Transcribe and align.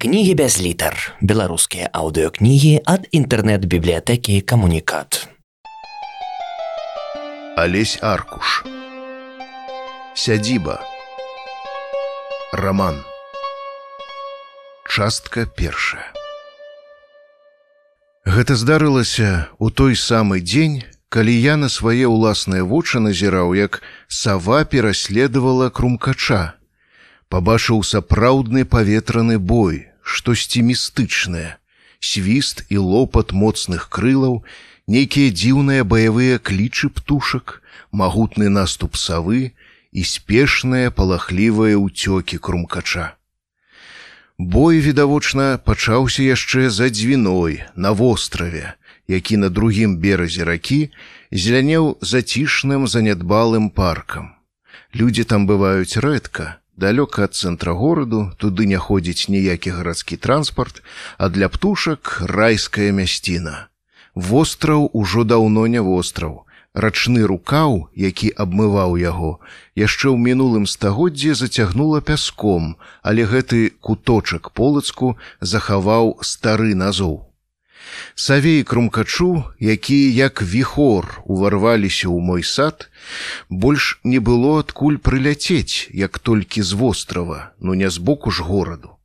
Кнігі 0.00 0.32
без 0.34 0.54
літар. 0.64 0.96
Беларускія 1.20 1.90
аўдыокнігі 1.92 2.88
ад 2.88 3.04
інтэрнэт-бібліятэкі 3.12 4.40
камунікат. 4.48 5.28
Алесь 7.60 7.98
Аркуш. 8.00 8.64
Сядзіба. 10.16 10.80
Раман. 12.56 13.04
Частка 14.88 15.44
першая. 15.44 16.08
Гэта 18.24 18.56
здарылася 18.56 19.52
ў 19.60 19.68
той 19.68 20.00
самы 20.00 20.40
дзень, 20.40 20.80
калі 21.12 21.36
я 21.36 21.60
на 21.60 21.68
свае 21.68 22.08
ўласныя 22.08 22.64
вочы 22.64 23.04
назіраў, 23.04 23.52
як 23.52 23.84
сава 24.08 24.64
пераследавала 24.64 25.68
крумкача. 25.68 26.56
Пабачыў 27.28 27.84
сапраўдны 27.84 28.64
паветраны 28.64 29.36
бой, 29.36 29.89
штосьці 30.02 30.62
містычнае, 30.62 31.56
свіст 32.00 32.64
і 32.68 32.76
лопат 32.78 33.32
моцных 33.32 33.88
крылаў, 33.88 34.42
нейкія 34.86 35.30
дзіўныя 35.30 35.84
баявыя 35.84 36.38
клічы 36.38 36.88
птушак, 36.88 37.62
магутны 37.92 38.48
наступ 38.48 38.96
савы 38.96 39.52
і 39.92 40.02
спешныя 40.04 40.90
палахлівыя 40.90 41.78
ўцёкі 41.78 42.38
крумкача. 42.38 43.16
Бой, 44.38 44.80
відавочна, 44.80 45.58
пачаўся 45.58 46.22
яшчэ 46.22 46.70
за 46.70 46.88
дзвіной 46.88 47.60
на 47.76 47.90
востраве, 47.92 48.72
які 49.08 49.36
на 49.36 49.50
другім 49.50 49.98
беразе 50.00 50.44
ракі 50.48 50.88
зелянеў 51.30 51.98
зацішным 52.00 52.86
занядбалым 52.88 53.68
паркам. 53.68 54.32
Людзі 54.94 55.24
там 55.24 55.44
бываюць 55.46 56.00
рэдка, 56.00 56.59
далёка 56.80 57.28
ад 57.28 57.36
цэнтра 57.36 57.72
гораду 57.76 58.20
туды 58.42 58.66
не 58.72 58.78
ходзіць 58.80 59.28
ніякі 59.34 59.76
гарадскі 59.78 60.16
транспарт 60.26 60.82
а 61.18 61.28
для 61.28 61.48
птушак 61.52 62.16
райская 62.36 62.90
мясціна. 62.96 63.68
Востраў 64.14 64.88
ужо 64.92 65.24
даўно 65.24 65.66
не 65.66 65.82
востраў. 65.88 66.44
Рачны 66.74 67.26
рукаў 67.26 67.90
які 67.98 68.30
абмываў 68.44 68.94
яго 69.02 69.30
яшчэ 69.74 70.06
ў 70.10 70.16
мінулым 70.26 70.66
стагоддзе 70.72 71.34
зацягнула 71.34 72.00
пяском 72.00 72.76
але 73.02 73.26
гэты 73.32 73.64
куточак 73.88 74.52
полацку 74.54 75.16
захаваў 75.40 76.14
стары 76.22 76.78
назоў 76.84 77.29
Савей 78.14 78.62
крумкачу, 78.62 79.44
якія 79.58 80.10
як 80.28 80.42
віхор 80.42 81.22
уварваліся 81.24 82.08
ў 82.08 82.20
мой 82.20 82.42
сад, 82.42 82.90
больш 83.48 84.00
не 84.04 84.20
было 84.20 84.60
адкуль 84.60 84.98
прыляцець, 84.98 85.88
як 85.90 86.18
толькі 86.18 86.62
з 86.62 86.72
вострава, 86.72 87.52
ну 87.60 87.74
не 87.74 87.90
збоку 87.90 88.30
ж 88.30 88.42
гораду. 88.42 88.96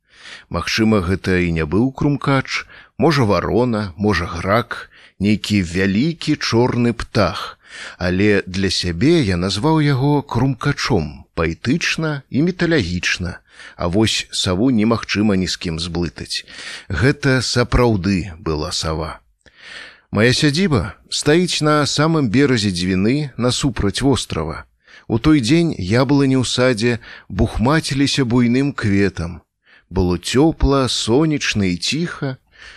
Магчыма, 0.50 1.00
гэта 1.02 1.42
і 1.42 1.52
не 1.52 1.64
быў 1.64 1.92
крумкач, 1.92 2.66
можа 2.98 3.24
варона, 3.24 3.92
можа 3.96 4.26
грак, 4.26 4.90
нейкі 5.18 5.62
вялікі 5.62 6.36
чорны 6.36 6.92
птах, 6.92 7.58
але 7.98 8.42
для 8.46 8.70
сябе 8.70 9.22
я 9.22 9.36
назваў 9.36 9.80
яго 9.80 10.22
крумкачом, 10.22 11.25
паэтычна 11.36 12.22
і 12.30 12.48
металагічна, 12.48 13.40
А 13.76 13.88
вось 13.88 14.26
саву 14.30 14.70
немагчыма 14.70 15.36
ні 15.36 15.48
з 15.48 15.56
кім 15.56 15.78
зблытаць. 15.80 16.44
Гэта 16.88 17.40
сапраўды 17.40 18.32
была 18.40 18.72
сава. 18.72 19.20
Мая 20.12 20.32
сядзіба 20.32 20.94
стаіць 21.10 21.60
на 21.66 21.84
самым 21.84 22.30
беразе 22.32 22.70
дзвіны 22.70 23.32
насупраць 23.36 24.00
вострава. 24.00 24.64
У 25.08 25.18
той 25.18 25.40
дзень 25.40 25.74
яблыні 25.76 26.40
ў 26.40 26.44
садзе 26.44 26.98
бухмаціліся 27.28 28.24
буйным 28.24 28.72
кветам. 28.72 29.42
Было 29.90 30.18
цёпла, 30.18 30.88
сонечна 30.88 31.70
і 31.70 31.76
ціха. 31.76 32.36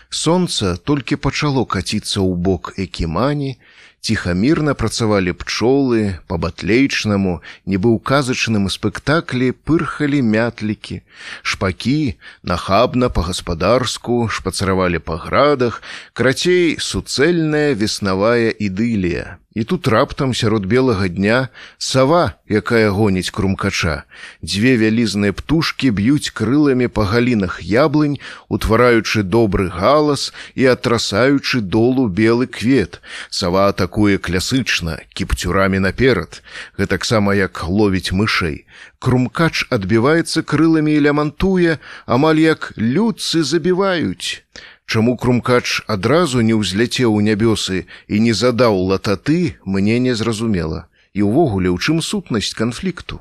Сонца 0.09 0.75
толькі 0.77 1.15
пачало 1.15 1.65
каціцца 1.65 2.19
ў 2.21 2.35
бок 2.35 2.73
экімані, 2.77 3.57
ціхамірна 4.02 4.73
працавалі 4.73 5.33
пчолы 5.42 6.20
по 6.27 6.37
батлейчнаму 6.37 7.42
нібы 7.65 7.89
ў 7.92 7.99
казачным 7.99 8.70
спектаклі 8.71 9.52
пырхалі 9.52 10.21
мятлікі. 10.23 11.02
Шпакі 11.43 12.15
нахабна 12.43 13.10
по-гаспадарску 13.10 14.32
шпацаравалі 14.32 15.04
па 15.04 15.20
градах 15.20 15.83
карацей 16.14 16.80
суцэльная 16.80 17.76
веснавая 17.76 18.55
ідылія 18.55 19.39
І 19.55 19.64
тут 19.64 19.87
раптам 19.87 20.33
сярод 20.33 20.65
белага 20.70 21.08
дня 21.10 21.49
сава, 21.77 22.37
якая 22.45 22.89
гоніць 22.93 23.33
крумкача. 23.33 24.05
Дзве 24.45 24.77
вялізныя 24.77 25.33
птушкі 25.33 25.89
б'юць 25.89 26.30
крыламі 26.30 26.86
па 26.86 27.10
галінах 27.10 27.58
яблынь, 27.65 28.21
утвараючы 28.45 29.26
добры 29.26 29.73
галас 29.73 30.30
і 30.54 30.70
атрасаючы 30.70 31.65
долу 31.65 32.05
белы 32.05 32.45
квет. 32.45 33.02
Сава 33.33 33.73
атакуе 33.73 34.21
клясычна, 34.21 35.02
кіпцюрамі 35.17 35.81
наперад, 35.81 36.45
гэтаксама 36.77 37.33
як 37.33 37.66
ловіць 37.66 38.14
мышэй. 38.14 38.70
Крумкач 39.02 39.66
адбіваецца 39.73 40.45
крыламі 40.45 40.93
і 40.93 41.10
лямантуе, 41.10 41.81
амаль 42.05 42.37
як 42.37 42.77
людцы 42.77 43.42
забіваюць. 43.42 44.45
Чаму 44.89 45.17
крумкач 45.22 45.86
адразу 45.86 46.42
не 46.42 46.55
ўзляцеў 46.58 47.14
у 47.14 47.20
нябёсы 47.22 47.86
і 48.10 48.22
не 48.26 48.33
задаў 48.33 48.73
лататы, 48.89 49.54
мне 49.61 50.00
не 50.02 50.16
зразумела. 50.17 50.89
І 51.14 51.30
ўвогуле, 51.30 51.70
у 51.70 51.77
чым 51.77 52.02
сутнасць 52.02 52.58
канфлікту. 52.58 53.20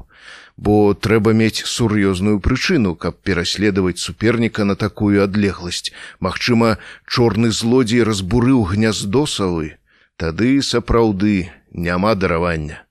Бо 0.56 0.96
трэба 0.96 1.36
мець 1.36 1.68
сур'ёзную 1.68 2.40
прычыну, 2.40 2.96
каб 2.96 3.20
пераследаваць 3.20 4.00
суперніка 4.00 4.64
на 4.64 4.80
такую 4.80 5.20
адлегласць. 5.20 5.92
Магчыма, 6.24 6.80
чорны 7.04 7.52
злодзей 7.52 8.00
разбурыў 8.00 8.64
гняздо 8.72 9.28
савы. 9.28 9.76
Тады 10.16 10.64
сапраўды 10.64 11.52
няма 11.76 12.16
даравання. 12.16 12.87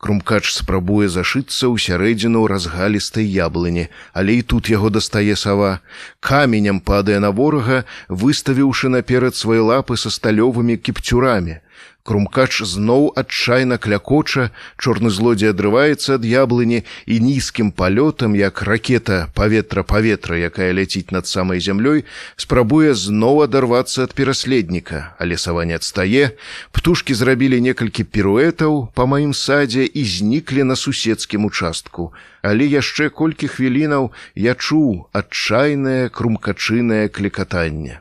Крумкач 0.00 0.48
спрабуе 0.56 1.12
зашыцца 1.12 1.68
ў 1.68 1.76
сярэдзіну 1.76 2.46
разгалістай 2.48 3.26
яблыні, 3.28 3.92
але 4.16 4.40
і 4.40 4.46
тут 4.48 4.72
яго 4.72 4.88
дастае 4.88 5.36
сава. 5.36 5.84
Каменем 6.24 6.80
падае 6.80 7.20
на 7.20 7.28
ворага, 7.28 7.84
выставіўшы 8.08 8.88
наперад 8.88 9.36
свае 9.36 9.60
лапы 9.60 10.00
са 10.00 10.08
сталёвымі 10.08 10.80
кіпцюрамі. 10.80 11.60
Крумкач 12.02 12.64
зноў 12.64 13.12
адчайна 13.20 13.76
клякоча, 13.76 14.48
чорны 14.80 15.10
злодзей 15.12 15.52
адрываецца 15.52 16.16
ад 16.16 16.24
яблыні 16.24 16.80
і 17.04 17.20
нізкім 17.20 17.72
палётам, 17.76 18.32
як 18.32 18.62
ракета 18.64 19.28
паветра 19.36 19.84
паветра, 19.84 20.40
якая 20.40 20.72
ляціць 20.72 21.12
над 21.12 21.28
самай 21.28 21.60
зямлёй, 21.60 22.08
спрабуе 22.40 22.96
зноў 22.96 23.44
адарвацца 23.44 24.08
ад 24.08 24.16
пераследніка, 24.16 25.12
але 25.20 25.36
сава 25.36 25.68
не 25.68 25.76
адстае. 25.76 26.32
Птушкі 26.72 27.12
зрабілі 27.12 27.60
некалькі 27.60 28.08
піруэтаў 28.08 28.88
па 28.96 29.04
маім 29.04 29.36
садзе 29.36 29.84
і 29.84 30.04
зніклі 30.04 30.64
на 30.64 30.80
суседскім 30.80 31.44
участку. 31.44 32.12
Але 32.40 32.64
яшчэ 32.64 33.12
колькі 33.12 33.52
хвілінаў 33.52 34.12
я 34.34 34.56
чуў 34.56 35.12
адчайнае 35.12 36.08
крумкачынае 36.08 37.12
клекатанне. 37.12 38.00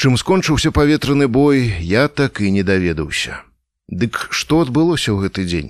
Чым 0.00 0.16
скончыўся 0.16 0.70
паветраны 0.72 1.26
бой, 1.28 1.58
я 1.84 2.08
так 2.08 2.40
і 2.40 2.50
не 2.50 2.62
даведаўся. 2.64 3.42
Дык 4.02 4.32
што 4.32 4.60
адбылося 4.64 5.12
ў 5.12 5.28
гэты 5.28 5.44
дзень? 5.44 5.68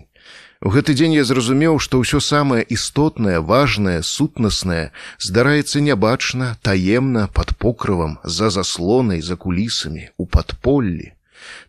У 0.63 0.71
гэты 0.71 0.95
дзень 0.95 1.17
я 1.19 1.25
зразумеў, 1.27 1.81
што 1.83 1.99
ўсё 1.99 2.21
самае 2.23 2.63
істотнае, 2.63 3.41
важнае, 3.49 4.05
сутнаснае 4.07 4.95
здараецца 5.19 5.83
нябачна, 5.83 6.53
таемна, 6.63 7.27
под 7.27 7.59
покрывам, 7.59 8.15
за 8.23 8.55
заслонай, 8.55 9.19
за 9.19 9.35
кулісамі, 9.35 10.07
у 10.15 10.31
падполлі. 10.31 11.11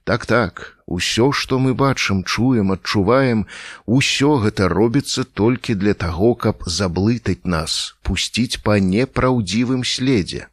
Так 0.05 0.29
так, 0.29 0.77
усё, 0.85 1.31
што 1.33 1.57
мы 1.57 1.73
бачым, 1.73 2.21
чуем, 2.21 2.77
адчуваем, 2.77 3.47
усё 3.89 4.37
гэта 4.45 4.69
робіцца 4.69 5.25
толькі 5.25 5.73
для 5.73 5.97
таго, 5.97 6.35
каб 6.37 6.61
заблытаць 6.69 7.41
нас, 7.41 7.97
пусціць 8.05 8.61
па 8.61 8.77
непраўдзівым 8.77 9.81
следзе. 9.81 10.50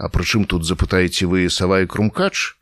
А 0.00 0.08
прычым 0.08 0.48
тут 0.48 0.64
запытаеце 0.64 1.28
вы 1.28 1.44
сава 1.52 1.84
і 1.84 1.86
крумкач? 1.86 2.56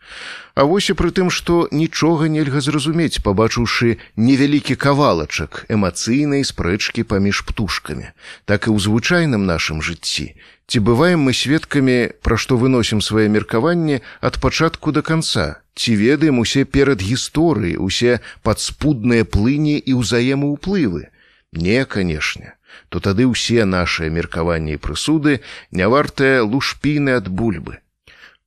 А 0.59 0.67
вось 0.67 0.91
і 0.91 0.95
пры 0.99 1.15
тым, 1.15 1.31
што 1.31 1.71
нічога 1.71 2.27
нельга 2.27 2.59
зразумець, 2.59 3.23
пабачыўшы 3.23 3.95
невялікі 4.19 4.75
кавалачак 4.75 5.63
эмацыйнай 5.71 6.43
спрэчкі 6.43 7.07
паміж 7.07 7.47
птушкамі, 7.47 8.11
так 8.43 8.67
і 8.67 8.75
ў 8.75 8.83
звычайным 8.83 9.47
нашым 9.47 9.79
жыцці. 9.79 10.35
Ці 10.67 10.79
бываем 10.83 11.31
мы 11.31 11.31
сведкамі, 11.31 12.11
пра 12.27 12.35
што 12.35 12.59
выносім 12.59 12.99
свае 12.99 13.31
меркаванне 13.31 14.03
ад 14.19 14.43
пачатку 14.43 14.91
да 14.91 15.07
канца, 15.07 15.63
ці 15.79 15.95
ведаем 15.95 16.43
усе 16.43 16.67
перад 16.67 16.99
гісторыі, 16.99 17.79
усе 17.79 18.19
падспудныя 18.43 19.23
плыні 19.23 19.79
і 19.79 20.03
ўзаемаўплывы. 20.03 21.07
Не, 21.55 21.87
канешне 21.87 22.58
то 22.89 23.01
тады 23.01 23.27
ўсе 23.27 23.65
нашыя 23.65 24.11
меркаванні 24.11 24.79
і 24.79 24.83
прысуды 24.83 25.41
не 25.71 25.89
вартыя 25.89 26.43
лушпіны 26.43 27.19
ад 27.19 27.29
бульбы. 27.29 27.79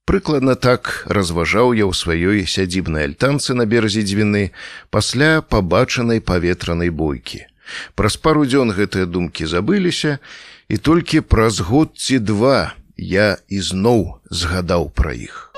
Прыкладна 0.06 0.56
так 0.56 1.06
разважаў 1.06 1.74
я 1.78 1.86
ў 1.86 1.94
сваёй 1.94 2.48
сядзібнай 2.48 3.12
альтанцы 3.12 3.54
на 3.54 3.66
беразе 3.66 4.02
дзвіны 4.02 4.52
пасля 4.90 5.42
пабачанай 5.42 6.20
паветранай 6.20 6.90
бойкі. 6.90 7.46
Праз 7.96 8.18
пару 8.18 8.44
дзён 8.44 8.76
гэтыя 8.76 9.06
думкі 9.08 9.46
забыліся, 9.48 10.20
І 10.72 10.78
толькі 10.78 11.20
праз 11.20 11.60
год 11.60 12.00
ці 12.00 12.24
два 12.24 12.72
я 12.96 13.36
ізноў 13.52 14.24
згадаў 14.32 14.88
пра 14.96 15.12
іх. 15.12 15.51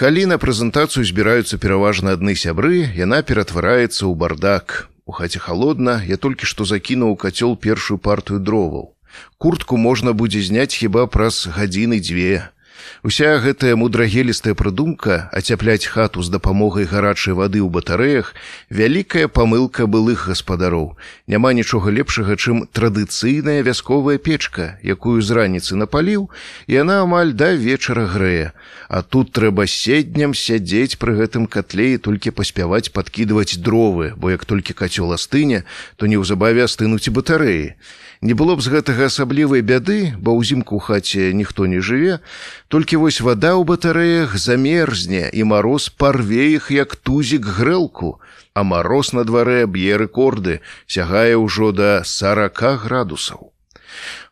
Калі 0.00 0.22
на 0.24 0.36
прэзентацыю 0.40 1.02
збіраюцца 1.04 1.58
пераважна 1.60 2.16
адны 2.16 2.32
сябры, 2.32 2.88
яна 2.96 3.20
ператвараецца 3.20 4.08
ў 4.08 4.16
бардак. 4.16 4.88
У 5.04 5.12
хаце 5.12 5.36
холодна, 5.36 6.00
я 6.08 6.16
толькі 6.16 6.48
што 6.48 6.64
закінуў 6.64 7.20
кацёл 7.20 7.52
першую 7.52 7.98
партыю 8.00 8.40
дроваў. 8.40 8.96
Куртку 9.36 9.76
можна 9.76 10.16
будзе 10.16 10.40
зняць 10.40 10.72
хіба 10.72 11.04
праз 11.04 11.44
гадзіны 11.52 12.00
дзве. 12.00 12.48
Уся 13.02 13.38
гэтая 13.40 13.76
мудрагелістая 13.80 14.52
прыдумка 14.54 15.30
ацяпляць 15.32 15.88
хату 15.88 16.22
з 16.22 16.28
дапамогай 16.28 16.84
гарачай 16.84 17.32
вады 17.32 17.64
ў 17.64 17.72
батарэях 17.72 18.34
вялікая 18.68 19.28
памылка 19.28 19.86
былых 19.86 20.28
гаспадароў. 20.28 20.96
Няма 21.26 21.52
нічога 21.56 21.88
лепшага, 21.88 22.36
чым 22.36 22.68
традыцыйная 22.68 23.64
вясковая 23.64 24.18
печка, 24.18 24.76
якую 24.84 25.22
з 25.24 25.30
раніцы 25.32 25.80
напаліў, 25.80 26.28
і 26.68 26.72
яна 26.76 27.00
амаль 27.08 27.32
да 27.32 27.52
вечара 27.56 28.04
грэе. 28.04 28.52
А 28.88 29.02
тут 29.02 29.32
трэба 29.32 29.64
седням 29.64 30.34
сядзець 30.34 31.00
пры 31.00 31.16
гэтым 31.24 31.46
катле 31.46 31.94
і 31.94 32.02
толькі 32.04 32.36
паспяваць 32.36 32.92
падкідваць 32.92 33.56
дровы, 33.56 34.12
бо 34.16 34.30
як 34.30 34.44
толькі 34.44 34.76
кацёл 34.76 35.16
астыне, 35.16 35.64
то 35.96 36.04
неўзабаве 36.04 36.68
астынуць 36.68 37.06
і 37.08 37.16
батарэі. 37.16 37.66
Не 38.20 38.34
было 38.36 38.52
б 38.52 38.60
з 38.60 38.68
гэтага 38.68 39.08
асаблівай 39.08 39.64
бяды, 39.64 40.12
бо 40.20 40.36
ўзімку 40.36 40.76
ў 40.76 40.84
хаце 40.84 41.32
ніхто 41.32 41.64
не 41.64 41.80
жыве, 41.80 42.20
толькі 42.68 43.00
вось 43.00 43.24
вада 43.24 43.56
ў 43.56 43.64
батарэях 43.64 44.36
замерзне 44.36 45.32
і 45.32 45.48
мароз 45.48 45.88
парве 45.88 46.52
іх 46.60 46.68
як 46.68 47.00
тузік 47.00 47.48
грэлку, 47.48 48.20
а 48.52 48.60
мароз 48.60 49.16
на 49.16 49.24
дварэ 49.24 49.64
б'е 49.64 49.96
рэкорды, 50.04 50.60
сягае 50.84 51.40
ўжо 51.40 51.72
да 51.72 52.04
40 52.04 52.84
градусаў. 52.84 53.56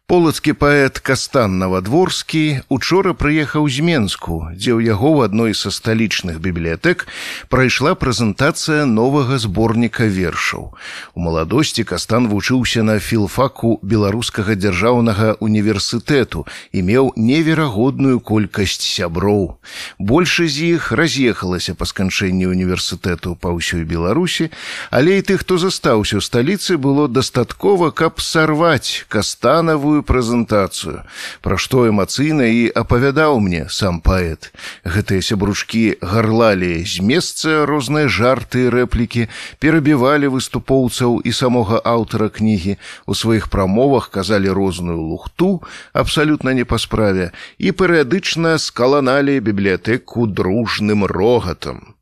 Полацкі 0.08 0.54
паэт 0.56 1.04
Кастан 1.04 1.58
Навадворскі 1.60 2.64
учора 2.72 3.12
прыехаў 3.12 3.68
з 3.68 3.84
Менску, 3.84 4.48
дзе 4.56 4.72
ў 4.72 4.88
яго 4.96 5.20
ў 5.20 5.28
адной 5.28 5.52
са 5.52 5.68
сталічных 5.68 6.40
бібліятэк 6.40 7.04
прайшла 7.52 7.92
прэзентацыя 7.92 8.88
новага 8.88 9.36
зборніка 9.36 10.08
вершаў. 10.08 10.72
У 11.12 11.20
маладосці 11.20 11.84
Кастан 11.84 12.32
вучыўся 12.32 12.80
на 12.88 12.96
філфаку 13.04 13.84
беларускага 13.84 14.56
дзяржаўнага 14.56 15.36
універсітэту 15.44 16.48
і 16.72 16.78
меў 16.88 17.12
неверагодную 17.12 18.24
колькасць 18.24 18.80
сяброў. 18.80 19.60
Большасць 20.00 20.56
з 20.56 20.80
іх 20.80 20.88
раз'ехалася 20.96 21.76
па 21.76 21.84
сканчэнні 21.84 22.48
універсітэту 22.48 23.36
па 23.36 23.52
ўсёй 23.52 23.84
Беларусі, 23.84 24.48
але 24.88 25.20
і 25.20 25.28
тых, 25.28 25.44
хто 25.44 25.60
застаўся 25.60 26.16
ў 26.16 26.24
сталіцы, 26.24 26.80
было 26.80 27.12
дастаткова, 27.12 27.92
каб 27.92 28.24
сарваць 28.24 29.04
кастанавую 29.12 29.97
сваю 29.98 30.02
прэзентацыю 30.02 31.02
пра 31.42 31.56
што 31.58 31.88
эмацыйна 31.88 32.46
і 32.46 32.70
апавядаў 32.74 33.40
мне 33.40 33.66
сам 33.68 34.00
паэт. 34.00 34.52
Гэтыя 34.84 35.22
сябручкі 35.22 35.98
гарлалі 36.02 36.84
з 36.84 37.02
месца 37.02 37.66
розныя 37.66 38.08
жарты 38.08 38.70
рэплікі 38.70 39.28
перабівалі 39.58 40.30
выступоўцаў 40.30 41.20
і 41.24 41.32
самога 41.32 41.80
аўтара 41.82 42.28
кнігі 42.28 42.78
у 43.06 43.14
сваіх 43.14 43.48
прамовах 43.50 44.10
казалі 44.10 44.50
розную 44.50 45.00
лухту 45.00 45.62
абсалютна 45.92 46.54
не 46.54 46.64
па 46.64 46.78
справе 46.78 47.32
і 47.58 47.72
перыядычна 47.72 48.58
скаланалі 48.58 49.40
бібліятэку 49.40 50.26
дружным 50.26 51.04
рогатам. 51.04 51.94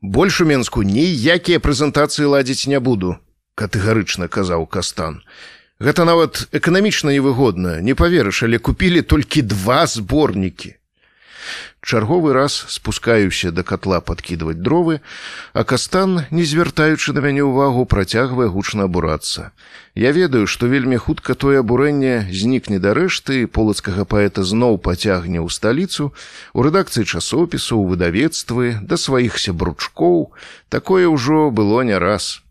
Больш 0.00 0.40
у 0.40 0.48
менску 0.48 0.82
ніякія 0.82 1.60
прэзентацыі 1.60 2.32
ладзіць 2.32 2.66
не 2.66 2.80
буду 2.80 3.16
катэгарычна 3.60 4.28
казаў 4.32 4.64
кастан 4.64 5.20
Гэта 5.80 6.04
нават 6.04 6.44
эканамічна 6.52 7.08
невыгодна, 7.16 7.80
не 7.80 7.96
паверыш, 7.96 8.42
але 8.44 8.60
купілі 8.60 9.00
толькі 9.00 9.40
два 9.40 9.86
зборнікі. 9.88 10.76
Чарговы 11.80 12.34
раз 12.36 12.52
спускаюся 12.68 13.48
да 13.50 13.62
катла 13.64 14.00
падкідваць 14.04 14.60
дровы, 14.60 15.00
а 15.56 15.64
кастан, 15.64 16.28
не 16.30 16.44
звяртаючы 16.44 17.16
на 17.16 17.24
мяне 17.24 17.40
ўвагу, 17.48 17.86
працягвае 17.88 18.52
гучна 18.52 18.84
абурацца. 18.92 19.56
Я 19.96 20.12
ведаю, 20.12 20.44
што 20.44 20.68
вельмі 20.68 21.00
хутка 21.00 21.32
тое 21.32 21.64
абурэнне 21.64 22.28
знікне 22.28 22.76
да 22.76 22.92
рэшты, 22.92 23.48
полацкага 23.48 24.04
паэта 24.04 24.44
зноў 24.44 24.76
пацягне 24.84 25.40
ў 25.40 25.48
сталіцу, 25.48 26.12
у 26.52 26.60
рэдакцыі 26.60 27.08
часопісу, 27.08 27.80
у 27.80 27.88
выдавецтвы, 27.88 28.76
да 28.84 29.00
сваіх 29.00 29.40
сябручкоў, 29.40 30.36
такое 30.68 31.08
ўжо 31.08 31.48
было 31.48 31.80
не 31.88 31.96
раз. 31.96 32.44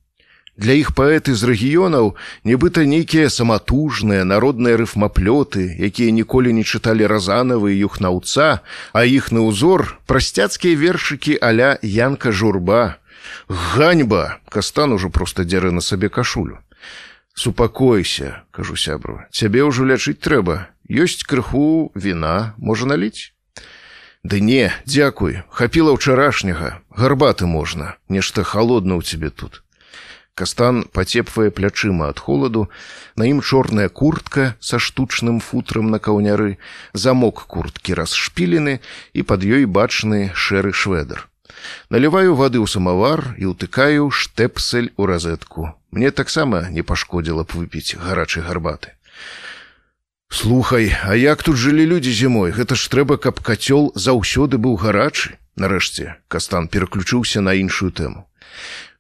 Для 0.60 0.76
іх 0.76 0.92
паэты 0.92 1.40
з 1.40 1.48
рэгіёнаў 1.48 2.20
нібыта 2.44 2.84
нейкія 2.84 3.32
саматужныя 3.32 4.28
народныя 4.28 4.76
рыфмаплёты, 4.76 5.72
якія 5.80 6.12
ніколі 6.12 6.52
не 6.52 6.68
чыталі 6.68 7.08
разанавы 7.08 7.72
юхнаўца, 7.80 8.60
а 8.92 9.00
іхны 9.08 9.40
ўзор 9.48 9.96
прасцяцкія 10.04 10.76
вершыкі 10.76 11.40
аля 11.40 11.80
янка 11.80 12.36
журба. 12.36 13.00
Ганьба, 13.48 14.44
кастан 14.52 14.92
ужо 14.92 15.08
проста 15.08 15.48
дзеры 15.48 15.72
на 15.72 15.80
сабе 15.80 16.12
кашулю. 16.12 16.60
Супакойся, 17.40 18.44
кажу 18.52 18.76
сябру, 18.76 19.24
цябе 19.32 19.64
ўжо 19.64 19.88
лячыць 19.88 20.20
трэба. 20.20 20.68
Ёсць 20.92 21.24
крыху 21.24 21.96
віна 21.96 22.52
можа 22.60 22.84
наліць. 22.84 23.32
Ды 24.28 24.44
не, 24.44 24.76
дзякуй, 24.84 25.40
хапіла 25.48 25.96
ўчарашняга, 25.96 26.84
гарбаты 26.92 27.48
можна, 27.48 27.96
нешта 28.12 28.44
холодна 28.44 29.00
ў 29.00 29.08
цябе 29.08 29.32
тут. 29.32 29.64
Кастан 30.40 30.86
пацепвае 30.96 31.52
плячыма 31.52 32.08
ад 32.14 32.20
холаду, 32.24 32.70
на 33.20 33.28
ім 33.28 33.42
чорная 33.44 33.90
куртка 33.92 34.56
са 34.64 34.80
штучным 34.80 35.42
футрам 35.44 35.92
на 35.92 36.00
каўняры, 36.00 36.56
замок 36.94 37.44
курткі 37.52 37.98
расшпілены 38.00 38.80
і 39.12 39.26
пад 39.28 39.44
ёй 39.44 39.68
бачны 39.68 40.32
шэры 40.32 40.72
шведар. 40.72 41.28
Наліваю 41.92 42.40
вады 42.40 42.64
ў 42.64 42.72
самавар 42.72 43.36
і 43.36 43.52
ўтыкаю 43.52 44.08
штэпсель 44.16 44.96
у 44.96 45.12
разетку. 45.12 45.76
Мне 45.92 46.16
таксама 46.16 46.72
не 46.72 46.88
пашкодзіла 46.88 47.44
б 47.44 47.60
выпіць 47.60 48.00
гарачай 48.00 48.48
гарбаты. 48.48 48.96
Слухай, 50.32 50.96
а 51.04 51.20
як 51.20 51.44
тут 51.44 51.60
жылі 51.60 51.84
людзі 51.84 52.16
зімой, 52.16 52.56
гэта 52.56 52.80
ж 52.80 52.88
трэба, 52.88 53.20
каб 53.20 53.44
кацёл 53.44 53.92
заўсёды 53.92 54.56
быў 54.56 54.80
гарачы. 54.80 55.36
Нарэшце 55.60 56.16
кастан 56.32 56.72
пераключыўся 56.72 57.44
на 57.44 57.60
іншую 57.60 57.92
тэму 57.92 58.24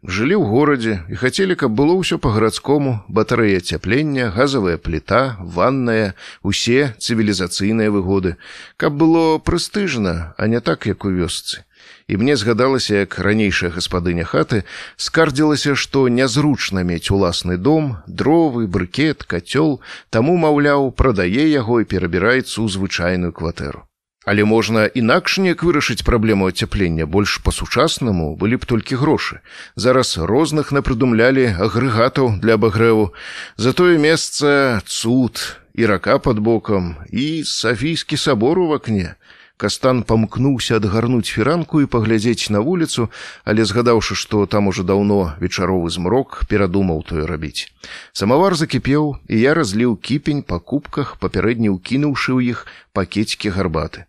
жылі 0.04 0.40
ў 0.40 0.46
горадзе 0.48 0.94
і 1.12 1.16
хацелі, 1.19 1.56
каб 1.60 1.75
было 1.75 2.00
ўсё 2.00 2.18
па-гарадскому, 2.24 3.04
батарэя 3.12 3.60
цяплення, 3.60 4.31
газавая 4.31 4.78
пліта, 4.78 5.36
ванная, 5.44 6.16
усе 6.41 6.96
цывілізацыйныя 7.00 7.91
выгоды, 7.91 8.38
каб 8.77 8.96
было 8.96 9.39
прэстыжна, 9.44 10.36
а 10.38 10.48
не 10.48 10.62
так, 10.63 10.88
як 10.88 11.03
у 11.03 11.12
вёсцы. 11.12 11.68
І 12.08 12.18
мне 12.18 12.36
згадалася, 12.36 13.06
як 13.06 13.20
ранейшая 13.20 13.70
гаспадыня 13.70 14.24
хаты 14.24 14.63
скардзілася, 14.98 15.75
што 15.75 16.08
нязручна 16.08 16.82
мець 16.82 17.12
уласны 17.12 17.58
дом, 17.58 18.00
дровы, 18.08 18.68
брыкет, 18.68 19.24
кацёл, 19.24 19.79
таму, 20.10 20.38
маўляў, 20.38 20.91
прадае 20.91 21.46
яго 21.51 21.82
і 21.82 21.89
перабіраецца 21.89 22.56
ў 22.62 22.68
звычайную 22.72 23.36
кватэру. 23.36 23.88
Але 24.29 24.43
можна 24.45 24.86
інакш 24.86 25.39
неяк 25.41 25.63
вырашыць 25.65 26.05
праблему 26.05 26.45
ацяплення 26.51 27.05
больш 27.09 27.39
па-сучаснаму 27.41 28.36
былі 28.38 28.59
б 28.62 28.67
толькі 28.69 29.00
грошы. 29.01 29.41
Зараз 29.74 30.21
розных 30.21 30.69
напрыдумлялі 30.69 31.45
агрэгатаў 31.57 32.38
для 32.38 32.62
абагрэву. 32.62 33.09
За 33.57 33.74
тое 33.74 33.98
месца 33.98 34.86
цуд 34.86 35.41
і 35.74 35.89
рака 35.89 36.19
под 36.21 36.45
бокам 36.45 37.01
і 37.09 37.41
сафійскі 37.41 38.21
сабор 38.21 38.62
у 38.62 38.67
вакне. 38.69 39.15
Кастан 39.57 40.03
памкнуўся 40.05 40.77
адгарнуць 40.77 41.33
фіранку 41.33 41.81
і 41.81 41.89
паглядзець 41.89 42.53
на 42.53 42.62
вуліцу, 42.62 43.09
але 43.50 43.65
згадаўшы, 43.65 44.13
што 44.13 44.45
там 44.45 44.69
ужо 44.69 44.86
даўно 44.86 45.33
вечаровы 45.41 45.89
змрок 45.89 46.45
перадумаў 46.45 47.01
тое 47.09 47.25
рабіць. 47.25 47.65
Самавар 48.13 48.53
закіпеў, 48.53 49.17
і 49.25 49.41
я 49.41 49.57
разліў 49.57 49.98
кіпень 49.98 50.45
па 50.45 50.62
кубках, 50.62 51.17
папярэдні 51.17 51.74
ўкінуўшы 51.75 52.38
ў 52.38 52.53
іх 52.53 52.69
пакецікі 52.93 53.57
гарбаты. 53.57 54.05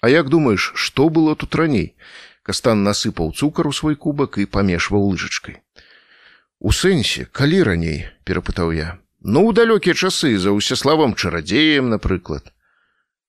А 0.00 0.08
як 0.08 0.28
думаеш, 0.28 0.72
што 0.74 1.08
было 1.08 1.36
тут 1.36 1.54
раней? 1.54 1.94
Кастан 2.42 2.82
насыпаў 2.82 3.34
цукар 3.36 3.68
у 3.68 3.72
свой 3.72 3.96
кубак 3.96 4.38
і 4.38 4.48
памешваў 4.48 5.12
лыжачкай. 5.12 5.60
У 6.58 6.72
сэнсе, 6.72 7.26
калі 7.32 7.62
раней, 7.62 8.08
перапытаў 8.24 8.72
я. 8.72 8.98
Ну, 9.20 9.44
у 9.44 9.52
далёкія 9.52 9.92
часы 9.94 10.36
за 10.40 10.56
ўсяславам 10.56 11.12
чарадзеем, 11.14 11.92
напрыклад. 11.92 12.48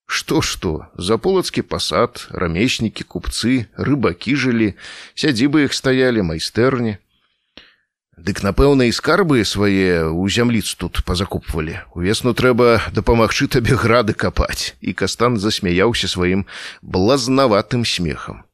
Што 0.07 0.41
што, 0.41 0.87
за 0.95 1.15
полацкі 1.15 1.63
пасад, 1.63 2.27
рамеснікі, 2.31 3.03
купцы, 3.03 3.67
рыбакі 3.75 4.35
жылі, 4.35 4.75
сядзібы 5.15 5.67
іх 5.67 5.75
стаялі 5.75 6.23
майстэрні. 6.27 6.97
Дык 8.21 8.43
напэўна 8.45 8.85
і 8.85 8.93
скарбы 8.93 9.41
свае 9.49 10.05
ў 10.05 10.29
зямліц 10.29 10.77
тут 10.77 11.01
пазакупвалі. 11.09 11.81
Увесну 11.97 12.37
трэба 12.37 12.93
дапамагчы 12.93 13.49
табе 13.49 13.73
грады 13.81 14.13
капаць. 14.13 14.77
І 14.77 14.93
кастан 14.93 15.41
засмяяўся 15.41 16.05
сваім 16.05 16.45
блазнаватым 16.85 17.81
смехам. 17.81 18.45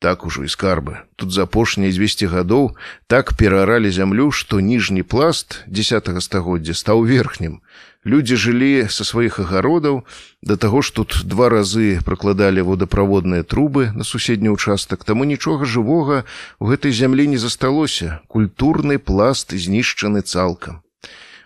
Так 0.00 0.24
ужо 0.24 0.44
і 0.44 0.48
скарбы. 0.48 1.04
Тут 1.16 1.30
за 1.30 1.44
апошнія 1.44 1.92
200 1.92 2.26
гадоў 2.32 2.74
так 3.06 3.36
перааралі 3.36 3.92
зямлю, 3.92 4.32
што 4.32 4.60
ніжні 4.60 5.04
пласт 5.04 5.60
10 5.68 6.08
стагоддзя 6.24 6.74
стаў 6.74 7.04
верхнім. 7.04 7.60
Людзі 8.00 8.40
жылі 8.40 8.88
са 8.88 9.04
сваіх 9.04 9.44
агародаў, 9.44 10.08
да 10.40 10.56
таго 10.56 10.80
ж 10.80 10.88
тут 10.96 11.20
два 11.28 11.52
разы 11.52 12.00
пракладалі 12.00 12.64
водаправодныя 12.64 13.44
трубы 13.44 13.92
на 13.92 14.08
суседні 14.08 14.48
ўчастак, 14.56 15.04
таму 15.04 15.28
нічога 15.28 15.68
жывога 15.68 16.24
ў 16.56 16.64
гэтай 16.64 16.96
зямлі 16.96 17.28
не 17.28 17.36
засталося. 17.36 18.24
Культурны 18.24 18.96
пласт 18.96 19.52
знішчаны 19.52 20.24
цалкам. 20.24 20.80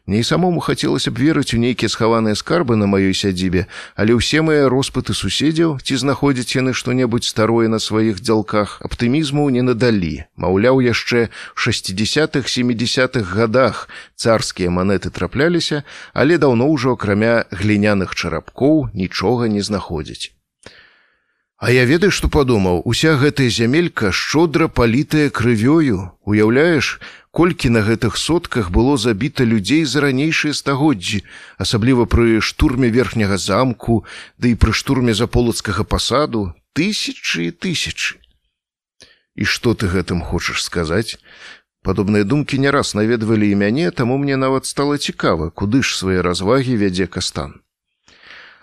Мне 0.07 0.21
і 0.21 0.25
самому 0.25 0.61
хацелася 0.61 1.09
б 1.11 1.17
верыць 1.17 1.57
у 1.57 1.59
нейкія 1.59 1.89
схаваныя 1.89 2.37
скарбы 2.37 2.77
на 2.77 2.85
маёй 2.85 3.17
сядзібе, 3.17 3.65
але 3.97 4.13
ўсе 4.13 4.45
мае 4.45 4.69
роспыты 4.69 5.17
суседзяў 5.17 5.81
ці 5.81 5.97
знаходзяць 5.97 6.61
яны 6.61 6.77
што-небудзь 6.77 7.33
старое 7.33 7.73
на 7.73 7.81
сваіх 7.81 8.21
дзялках 8.21 8.85
аптымізму 8.85 9.49
не 9.49 9.65
надалі. 9.65 10.29
Маўляў, 10.37 10.85
яшчэ 10.85 11.33
ў 11.33 11.57
60-х 11.57 12.45
70-х 12.45 13.25
годах 13.33 13.89
царскія 14.13 14.69
манеты 14.69 15.09
трапляліся, 15.09 15.89
але 16.13 16.37
даўно 16.37 16.69
ўжо 16.69 17.01
акрамя 17.01 17.49
гліняных 17.49 18.13
чарапкоў 18.13 18.93
нічога 18.93 19.49
не 19.49 19.65
знаходзяць. 19.65 20.37
А 21.57 21.73
я 21.73 21.89
ведаю, 21.89 22.13
што 22.13 22.29
падумаў, 22.29 22.85
уся 22.85 23.17
гэтая 23.17 23.49
зямелька 23.49 24.13
шчодра 24.13 24.69
палітая 24.69 25.33
крывёю, 25.33 26.13
уяўляеш, 26.29 27.01
колькі 27.35 27.69
на 27.75 27.83
гэтых 27.83 28.17
сотках 28.17 28.71
было 28.71 28.95
забіта 28.97 29.43
людзей 29.43 29.83
за 29.85 30.07
ранейшыя 30.07 30.55
стагоддзі, 30.55 31.25
асабліва 31.59 32.07
пры 32.07 32.39
штурме 32.39 32.91
верхняга 32.95 33.39
замку, 33.43 34.07
ды 34.39 34.55
і 34.55 34.59
пры 34.63 34.71
штурме 34.71 35.19
заполацкага 35.19 35.83
пасаду 35.83 36.55
тысячы 36.79 37.51
і 37.51 37.51
тысячы. 37.51 38.23
І 39.35 39.51
што 39.51 39.75
ты 39.75 39.91
гэтым 39.91 40.23
хочаш 40.23 40.63
сказаць? 40.63 41.19
Падобныя 41.83 42.23
думкі 42.23 42.63
не 42.63 42.71
раз 42.71 42.95
наведвалі 42.95 43.51
і 43.51 43.59
мяне, 43.59 43.91
таму 43.91 44.17
мне 44.17 44.39
нават 44.39 44.71
стала 44.71 44.97
цікава, 44.97 45.51
куды 45.51 45.83
ж 45.83 45.99
свае 45.99 46.23
развагі 46.23 46.79
вядзе 46.79 47.11
кастан. 47.11 47.59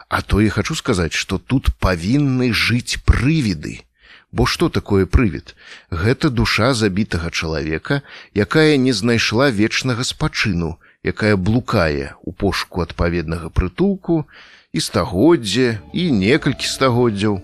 А 0.08 0.24
то 0.24 0.40
і 0.40 0.48
хачу 0.48 0.80
сказаць, 0.80 1.13
што 1.13 1.44
тут 1.44 1.75
павінны 1.75 2.56
жыць 2.56 3.04
прывіды. 3.04 3.84
Бо 4.32 4.46
што 4.48 4.70
такое 4.70 5.06
прывід? 5.06 5.56
Гэта 5.92 6.30
душа 6.32 6.74
забітага 6.74 7.30
чалавека, 7.30 8.02
якая 8.34 8.78
не 8.78 8.94
знайшла 8.96 9.52
вечнага 9.52 10.08
спачыну, 10.08 10.80
якая 11.04 11.36
блукае 11.36 12.16
у 12.24 12.32
пошуку 12.32 12.82
адпаведнага 12.82 13.52
прытулку 13.52 14.24
і 14.72 14.80
стагоддзе 14.80 15.84
і 15.92 16.04
некалькі 16.16 16.64
стагоддзяў. 16.64 17.42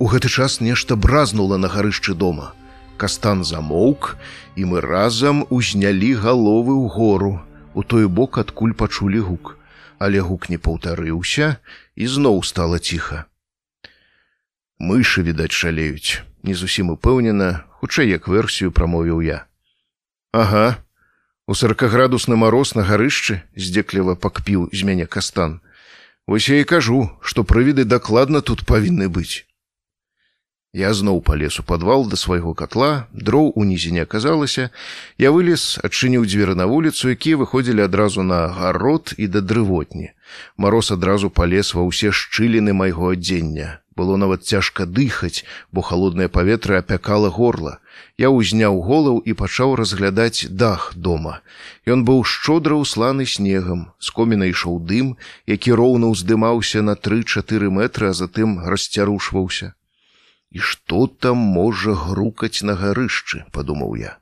У 0.00 0.08
гэты 0.08 0.32
час 0.32 0.60
нешта 0.64 0.96
бразнула 0.96 1.60
на 1.60 1.68
гарышчы 1.68 2.14
дома. 2.14 2.56
Кастан 2.96 3.44
замоўк, 3.44 4.16
і 4.56 4.64
мы 4.72 4.80
разам 4.80 5.44
узнялі 5.50 6.16
галовы 6.16 6.72
ў 6.72 6.88
гору. 6.88 7.32
У 7.74 7.84
той 7.84 8.08
бок 8.08 8.40
адкуль 8.40 8.72
пачулі 8.72 9.20
гук, 9.20 9.56
але 9.98 10.24
гук 10.24 10.48
не 10.48 10.56
паўтарыўся 10.56 11.56
і 11.96 12.08
зноў 12.08 12.40
стала 12.40 12.80
ціха 12.80 13.28
мышы 14.82 15.22
відаць 15.22 15.54
шалеюць 15.54 16.26
не 16.42 16.54
зусім 16.58 16.90
упэўнена 16.94 17.62
хутчэй 17.78 18.10
як 18.10 18.26
версію 18.28 18.74
прамовіў 18.74 19.22
я. 19.22 19.46
Ага. 20.32 20.82
У 21.46 21.54
сорокаградусны 21.54 22.36
мароз 22.38 22.74
на 22.74 22.82
гарышчы 22.86 23.42
здзекліва 23.54 24.14
пакпіў 24.18 24.70
з 24.72 24.82
мяне 24.82 25.06
кастан. 25.06 25.60
Вось 26.26 26.48
я 26.48 26.58
і 26.62 26.66
кажу 26.66 27.10
што 27.22 27.46
прывіды 27.46 27.84
дакладна 27.84 28.42
тут 28.42 28.66
павінны 28.66 29.06
быць 29.06 29.46
я 30.80 30.94
зноў 30.96 31.20
палез 31.20 31.60
у 31.60 31.62
падвал 31.68 32.06
да 32.08 32.16
свайго 32.16 32.54
котла 32.56 33.06
дроў 33.12 33.52
унізе 33.62 33.90
не 33.92 34.04
аказалася 34.08 34.70
я 35.24 35.32
вылез 35.34 35.64
адчыніў 35.88 36.24
дзверы 36.24 36.54
на 36.56 36.64
вуліцу 36.70 37.12
якія 37.12 37.36
выходзілі 37.36 37.84
адразу 37.84 38.24
на 38.24 38.48
гарод 38.56 39.12
і 39.18 39.28
да 39.34 39.44
дрывотні 39.44 40.08
мароз 40.56 40.88
адразу 40.96 41.28
палез 41.28 41.74
ва 41.76 41.84
ўсе 41.84 42.08
шчыліны 42.10 42.72
майго 42.72 43.12
адзення 43.12 43.78
Было 43.94 44.16
нават 44.16 44.44
цяжка 44.48 44.86
дыхаць, 44.86 45.44
бо 45.70 45.82
холоднае 45.82 46.28
паветра 46.28 46.78
апякала 46.80 47.28
горла. 47.28 47.78
Я 48.16 48.30
ўзняў 48.32 48.80
голаў 48.86 49.20
і 49.20 49.34
пачаў 49.36 49.74
разглядаць 49.76 50.48
дах 50.48 50.92
дома. 50.96 51.44
Ён 51.84 52.04
быў 52.08 52.24
шчодра 52.24 52.80
ўсланы 52.80 53.28
снегам, 53.28 53.92
з 54.00 54.08
коміна 54.16 54.48
ішоў 54.48 54.80
дым, 54.80 55.12
які 55.44 55.76
роўна 55.76 56.08
ўздымаўся 56.16 56.80
на 56.80 56.96
тры-чатыры 56.96 57.68
метры, 57.68 58.08
а 58.08 58.16
затым 58.16 58.64
расцярушваўся. 58.64 59.74
І 60.52 60.60
што 60.60 61.06
там 61.06 61.36
можа 61.36 61.96
грукаць 61.96 62.60
на 62.68 62.76
гарышчы, 62.76 63.44
падумаў 63.52 63.96
я. 64.00 64.18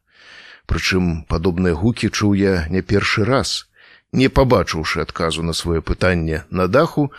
Прычым 0.70 1.26
падобныя 1.26 1.74
гукі 1.74 2.10
чуў 2.14 2.38
я 2.38 2.54
не 2.70 2.82
першы 2.82 3.26
раз 3.26 3.66
не 4.12 4.28
пабачыўшы 4.28 5.02
адказу 5.02 5.42
на 5.42 5.52
сваё 5.52 5.82
пытанне 5.82 6.42
на 6.50 6.66
даху, 6.66 7.10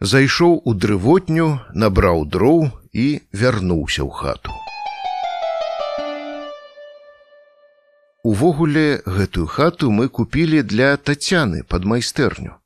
зайшоў 0.00 0.60
у 0.64 0.74
дрывотню, 0.74 1.48
набраў 1.74 2.24
дроў 2.26 2.70
і 2.92 3.06
вярнуўся 3.32 4.02
ў 4.06 4.10
хату. 4.10 4.54
Увогуле 8.26 9.02
гэтую 9.06 9.46
хату 9.46 9.90
мы 9.90 10.08
купілі 10.08 10.62
для 10.62 10.96
тацяны 10.96 11.62
пад 11.62 11.84
майстэрню. 11.84 12.58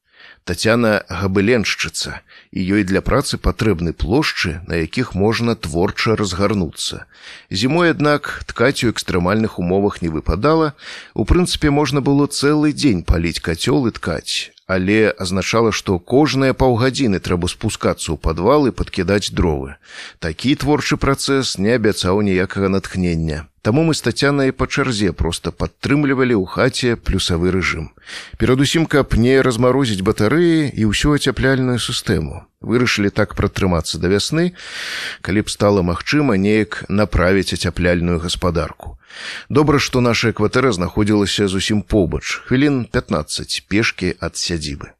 Тацяна 0.45 1.05
габыленшчыца, 1.09 2.21
і 2.51 2.61
ёй 2.75 2.83
для 2.83 3.01
працы 3.01 3.39
патрэбны 3.39 3.93
плошчы, 3.95 4.59
на 4.67 4.83
якіх 4.83 5.15
можна 5.15 5.55
творча 5.55 6.17
разгарнуцца. 6.19 7.07
Зімой, 7.51 7.95
аднак, 7.95 8.43
ткаць 8.47 8.83
у 8.83 8.91
экстрэмальных 8.91 9.59
умовах 9.63 10.03
не 10.03 10.11
выпадала. 10.11 10.75
У 11.15 11.25
прынцыпе, 11.25 11.71
можна 11.71 12.03
было 12.03 12.27
цэлы 12.27 12.75
дзень 12.75 13.07
паліць 13.07 13.39
кацёл 13.39 13.87
і 13.87 13.95
ткаць, 13.95 14.51
але 14.71 15.11
азначала, 15.19 15.75
што 15.75 15.99
кожныя 15.99 16.55
паўгадзіны 16.55 17.19
трэба 17.19 17.51
спускацца 17.51 18.15
ў 18.15 18.17
падвал 18.23 18.71
і 18.71 18.75
падкідаць 18.81 19.35
дровы. 19.35 19.75
Такі 20.23 20.55
творчы 20.63 20.95
працэс 20.95 21.59
не 21.59 21.75
абяцаў 21.75 22.23
ніякага 22.23 22.71
натхнення. 22.71 23.51
Таму 23.67 23.83
мы 23.85 23.93
з 23.99 24.07
тацянай 24.07 24.55
па 24.57 24.71
чарзе 24.71 25.11
проста 25.13 25.51
падтрымлівалі 25.51 26.39
ў 26.39 26.47
хаце 26.47 26.95
плюсавы 26.95 27.51
рэжым. 27.51 27.91
Перадусім, 28.39 28.87
каб 28.87 29.19
не 29.19 29.35
размарозіць 29.43 30.07
батарэі 30.07 30.71
і 30.71 30.89
ўсю 30.95 31.19
ацяпляльную 31.19 31.83
сістэму. 31.83 32.47
Вырашылі 32.63 33.11
так 33.11 33.35
пратрымацца 33.35 33.99
да 33.99 34.07
вясны, 34.07 34.55
калі 35.21 35.45
б 35.45 35.53
стала 35.53 35.83
магчыма 35.83 36.39
неяк 36.39 36.87
направіць 36.89 37.53
ацяпляльную 37.59 38.23
гаспадарку. 38.23 39.00
Добра, 39.49 39.79
што 39.79 40.01
наша 40.01 40.33
кватэра 40.33 40.73
знаходзілася 40.73 41.49
зусім 41.49 41.83
побач, 41.83 42.41
хвілін 42.47 42.85
15 42.93 43.67
пешкі 43.69 44.15
ад 44.21 44.37
сядзібы. 44.37 44.95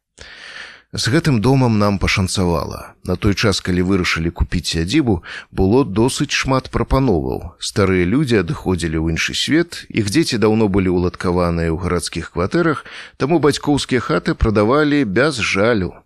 З 0.91 1.07
гэтым 1.07 1.39
домам 1.39 1.79
нам 1.79 1.99
пашанцавала. 2.03 2.99
На 3.07 3.15
той 3.15 3.31
час, 3.31 3.63
калі 3.63 3.87
вырашылі 3.87 4.27
купіць 4.27 4.75
сядзібу, 4.75 5.23
было 5.47 5.87
досыць 5.87 6.35
шмат 6.35 6.67
прапановаў. 6.67 7.55
Старыя 7.63 8.03
людзі 8.03 8.43
адыходзілі 8.43 8.99
ў 8.99 9.15
іншы 9.15 9.31
свет, 9.31 9.87
іх 9.87 10.11
дзеці 10.11 10.35
даўно 10.43 10.67
былі 10.67 10.91
ўладкаваныя 10.91 11.71
ў 11.71 11.79
гарадскіх 11.79 12.35
кватэрах, 12.35 12.83
таму 13.15 13.39
бацькоўскія 13.39 14.03
хаты 14.03 14.35
прадавалі 14.35 15.07
без 15.07 15.39
жалю. 15.39 16.00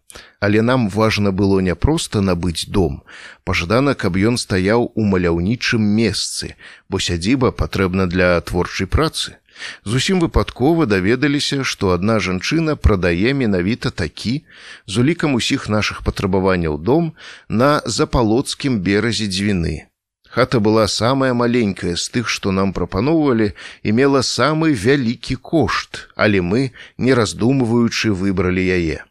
Але 0.46 0.62
нам 0.62 0.90
важна 0.94 1.32
было 1.32 1.60
не 1.60 1.74
проста 1.74 2.22
набыць 2.22 2.70
дом. 2.70 3.02
Пажадана, 3.50 3.96
каб 4.02 4.18
ён 4.30 4.36
стаяў 4.38 4.92
у 4.94 5.06
маляўнічым 5.14 5.82
месцы, 5.82 6.54
бо 6.88 7.02
сядзіба 7.02 7.50
патрэбна 7.62 8.06
для 8.06 8.28
творчай 8.50 8.86
працы. 8.86 9.42
Зусім 9.86 10.22
выпадкова 10.22 10.86
даведаліся, 10.92 11.64
што 11.64 11.96
адна 11.96 12.20
жанчына 12.28 12.76
прадае 12.76 13.34
менавіта 13.40 13.90
такі 14.04 14.36
з 14.86 15.02
улікам 15.06 15.34
усіх 15.40 15.66
нашых 15.78 16.04
патрабаванняў 16.06 16.78
дом 16.78 17.10
на 17.50 17.72
запалоцкім 17.98 18.78
беразе 18.86 19.26
дзвіны. 19.26 19.90
Хата 20.30 20.60
была 20.60 20.86
самая 21.00 21.34
маленькая 21.34 21.96
з 21.96 22.06
тых, 22.14 22.30
што 22.30 22.54
нам 22.54 22.78
прапаноўвалі 22.78 23.50
і 23.82 23.98
мела 24.04 24.22
самы 24.22 24.78
вялікі 24.86 25.42
кошт, 25.42 26.06
але 26.14 26.46
мы, 26.54 26.70
не 27.02 27.18
раздумваючы, 27.18 28.14
выбралі 28.14 28.70
яе. 28.80 29.02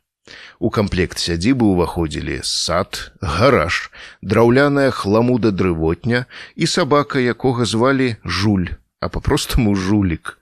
У 0.59 0.71
камплект 0.71 1.19
сядзібы 1.19 1.67
ўваходзілі 1.73 2.41
сад, 2.45 3.13
гараж, 3.21 3.91
драўляная 4.23 4.91
хламуда 4.91 5.51
дрывотня 5.51 6.27
і 6.55 6.67
сабака, 6.67 7.19
якога 7.19 7.65
звалі 7.65 8.17
жуль 8.25 8.73
а 9.05 9.09
по-простаму 9.09 9.77
жулік. 9.77 10.39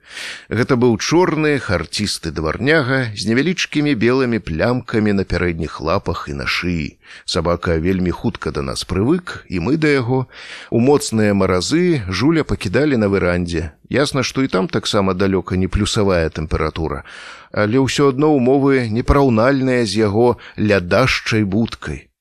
Гэта 0.48 0.76
быў 0.76 0.98
чорны 1.00 1.58
харцісты 1.58 2.30
дварняга 2.30 3.12
з 3.16 3.26
невялічкімі 3.30 3.94
белымі 3.96 4.38
плямкамі 4.38 5.16
на 5.16 5.24
пярэдніх 5.24 5.80
лапах 5.80 6.28
і 6.28 6.36
на 6.40 6.46
шыі. 6.46 6.98
Сабака 7.24 7.76
вельмі 7.78 8.10
хутка 8.10 8.52
да 8.52 8.62
нас 8.62 8.84
прывык, 8.84 9.44
і 9.48 9.60
мы 9.64 9.76
да 9.76 9.88
яго. 9.88 10.28
У 10.70 10.80
моцныя 10.80 11.34
маразы 11.34 12.04
жуля 12.08 12.44
пакідалі 12.44 12.96
на 12.96 13.08
верандзе. 13.08 13.72
Ясна, 13.88 14.22
што 14.22 14.42
і 14.42 14.48
там 14.48 14.68
таксама 14.68 15.14
далёка 15.14 15.56
не 15.56 15.68
плюсавая 15.68 16.28
тэмпература, 16.28 17.04
але 17.52 17.80
ўсё 17.80 18.12
адно 18.12 18.32
ўмовы 18.36 18.88
непараўнальныя 18.88 19.84
з 19.84 20.00
яго 20.04 20.38
лядашчай 20.56 21.44
будкай. 21.44 22.11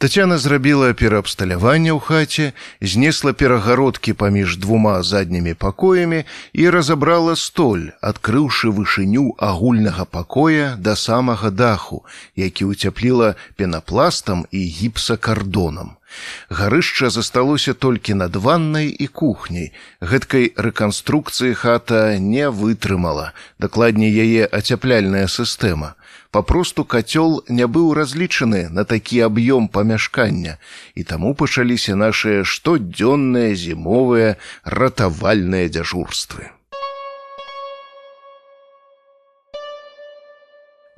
Тацяна 0.00 0.38
зрабіла 0.40 0.92
пераабсталяванне 0.96 1.92
ў 1.92 2.00
хаце, 2.00 2.46
знесла 2.80 3.32
перагародкі 3.36 4.16
паміж 4.16 4.56
двума 4.56 5.02
заднімі 5.04 5.54
пакоямі 5.54 6.24
і 6.56 6.70
разабрала 6.72 7.36
столь, 7.36 7.92
адкрыўшы 8.00 8.72
вышыню 8.72 9.36
агульнага 9.36 10.08
пакоя 10.08 10.74
да 10.80 10.96
самага 10.96 11.52
даху, 11.52 12.04
які 12.32 12.72
ўцяпліла 12.72 13.36
пенапластам 13.60 14.48
і 14.50 14.64
гіпсакардонам. 14.80 16.00
Гарышча 16.48 17.10
засталося 17.10 17.74
толькі 17.74 18.16
над 18.16 18.36
ваннай 18.36 18.88
і 18.88 19.06
кухняй. 19.06 19.70
Гэткай 20.00 20.50
рэканструкцыі 20.56 21.54
хата 21.54 22.18
не 22.18 22.48
вытрымала, 22.50 23.32
дакладней 23.60 24.10
яе 24.10 24.48
ацяпляльная 24.48 25.28
сістэма 25.28 25.94
папросту 26.30 26.84
кацёл 26.84 27.42
не 27.48 27.66
быў 27.66 27.94
разлічаны 27.98 28.68
на 28.70 28.84
такі 28.84 29.20
аб'ём 29.26 29.68
памяшкання 29.68 30.56
і 30.94 31.02
таму 31.02 31.34
пачаліся 31.34 31.98
нашыя 31.98 32.44
штодзённыя 32.44 33.54
зімовыя 33.54 34.38
ратавальныя 34.64 35.68
дзяжурствы. 35.68 36.54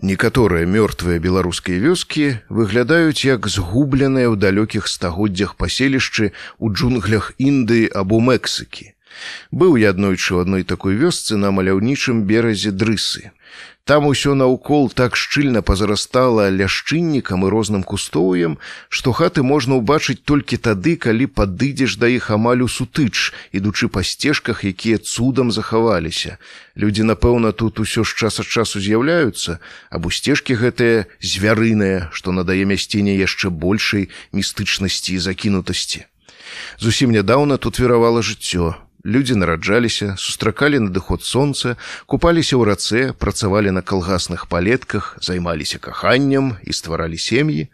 Некаторыя 0.03 0.67
мёртвыя 0.67 1.23
беларускія 1.23 1.79
вёскі 1.79 2.43
выглядаюць 2.51 3.23
як 3.23 3.47
згубленыя 3.47 4.27
ў 4.27 4.37
далёкіх 4.37 4.91
стагоддзях 4.91 5.55
паселішчы 5.55 6.35
ў 6.59 6.67
джунглях 6.75 7.31
Індыі 7.39 7.87
або 7.95 8.19
Мексыкі. 8.19 8.91
Быў 9.55 9.79
я 9.79 9.95
аднойчы 9.95 10.35
ў 10.35 10.43
адной 10.43 10.67
такой 10.67 10.99
вёсцы 10.99 11.39
на 11.39 11.55
маляўнічым 11.55 12.27
беразе 12.27 12.75
дрысы. 12.75 13.31
Там 13.85 14.07
усё 14.07 14.35
наўкол 14.39 14.93
так 14.95 15.17
шчыльна 15.19 15.59
пазарастала 15.59 16.47
ляшчыннікам 16.55 17.43
і 17.43 17.49
розным 17.51 17.83
кустоўем, 17.83 18.55
што 18.87 19.11
хаты 19.11 19.43
можна 19.43 19.75
ўбачыць 19.83 20.23
толькі 20.23 20.55
тады, 20.55 20.95
калі 20.95 21.27
падыдзеш 21.27 21.99
да 21.99 22.07
іх 22.07 22.31
амаль 22.31 22.63
у 22.63 22.71
сутыч, 22.71 23.35
ідучы 23.51 23.91
па 23.91 24.07
сцежках, 24.07 24.63
якія 24.63 25.03
цудам 25.03 25.51
захаваліся. 25.51 26.39
Людзі, 26.79 27.03
напэўна, 27.11 27.51
тут 27.51 27.83
усё 27.83 28.07
ж 28.07 28.15
час 28.15 28.39
ад 28.39 28.47
часу 28.47 28.79
з'яўляюцца, 28.79 29.59
або 29.91 30.15
сцежкі 30.15 30.55
гэтыя 30.63 31.11
звярыныя, 31.19 32.07
што 32.15 32.31
надае 32.31 32.63
мясціне 32.63 33.19
яшчэ 33.19 33.51
большай 33.51 34.15
містычнасці 34.31 35.19
і 35.19 35.23
закінутасці. 35.27 36.07
Зусім 36.79 37.11
нядаўна 37.11 37.59
тут 37.59 37.83
веравала 37.83 38.23
жыццё. 38.23 38.79
Людзі 39.05 39.35
нараджаліся, 39.35 40.15
сустракалі 40.15 40.79
надыход 40.79 41.27
сонца, 41.27 41.75
купаліся 42.07 42.55
ў 42.55 42.63
рацэ, 42.71 43.01
працавалі 43.19 43.75
на 43.75 43.83
калгасных 43.83 44.47
палетках, 44.47 45.19
займаліся 45.19 45.83
каханнем 45.83 46.55
і 46.63 46.71
стваралі 46.71 47.19
сем'і. 47.19 47.67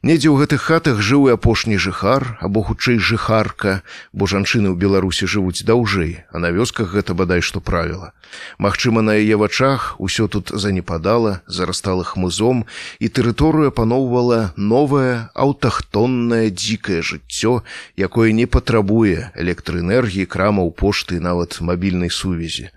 Недзе 0.00 0.32
ў 0.32 0.40
гэтых 0.40 0.64
хатах 0.64 1.04
жыў 1.04 1.28
і 1.28 1.36
апошні 1.36 1.76
жыхар 1.76 2.40
або 2.40 2.64
хутчэй 2.64 2.96
жыхарка, 2.96 3.84
бо 4.16 4.24
жанчыны 4.24 4.72
ў 4.72 4.80
Беларусі 4.80 5.28
жывуць 5.28 5.60
даўжэй, 5.60 6.24
а 6.32 6.40
на 6.40 6.48
вёсках 6.48 6.96
гэта 6.96 7.12
бадай 7.12 7.44
што 7.44 7.60
правіла. 7.60 8.16
Магчыма, 8.56 9.04
на 9.04 9.20
яе 9.20 9.36
вачах 9.36 10.00
усё 10.00 10.24
тут 10.24 10.56
занепадала, 10.56 11.44
зарастала 11.44 12.00
хмызом 12.00 12.64
і 12.96 13.12
тэрыторыя 13.12 13.68
паноўвала 13.68 14.56
новае 14.56 15.28
аўтахтоннае 15.36 16.48
дзікае 16.48 17.04
жыццё, 17.04 17.60
якое 18.00 18.32
не 18.32 18.48
патрабуе 18.48 19.28
электраэнергіі 19.36 20.24
крама 20.62 20.70
праграмаў 20.70 20.70
пошты 20.70 21.20
нават 21.20 21.60
мабільнай 21.60 22.10
сувязі. 22.10 22.70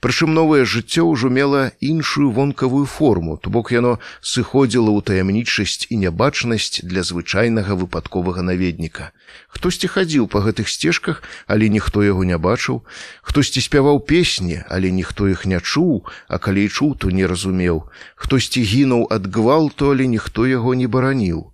Прычым 0.00 0.34
новае 0.34 0.64
жыццё 0.64 1.06
ўжо 1.06 1.28
мела 1.30 1.72
іншую 1.80 2.30
вонкавую 2.30 2.86
форму, 2.86 3.36
то 3.36 3.50
бок 3.50 3.72
яно 3.72 3.98
сыходзіла 4.20 4.90
ў 4.90 5.02
таямнічасць 5.02 5.86
і 5.90 5.96
нябачнасць 6.02 6.82
для 6.82 7.02
звычайнага 7.02 7.74
выпадковага 7.74 8.42
наведніка. 8.42 9.12
Хтосьці 9.48 9.86
хадзіў 9.86 10.26
па 10.28 10.40
гэтых 10.40 10.68
сцежках, 10.68 11.22
але 11.46 11.68
ніхто 11.68 12.02
яго 12.02 12.24
не 12.24 12.38
бачыў, 12.38 12.82
хтосьці 13.22 13.60
спяваў 13.60 14.00
песні, 14.00 14.62
але 14.68 14.90
ніхто 14.90 15.28
іх 15.28 15.46
не 15.46 15.60
чуў, 15.60 16.06
а 16.28 16.38
калі 16.38 16.64
і 16.64 16.68
чуў, 16.68 16.96
то 16.96 17.10
не 17.10 17.26
разумеў. 17.26 17.86
Хтосьці 18.16 18.62
гінуў 18.62 19.08
ад 19.10 19.28
гвалту, 19.30 19.92
але 19.92 20.06
ніхто 20.06 20.46
яго 20.46 20.74
не 20.74 20.88
бараніў. 20.88 21.52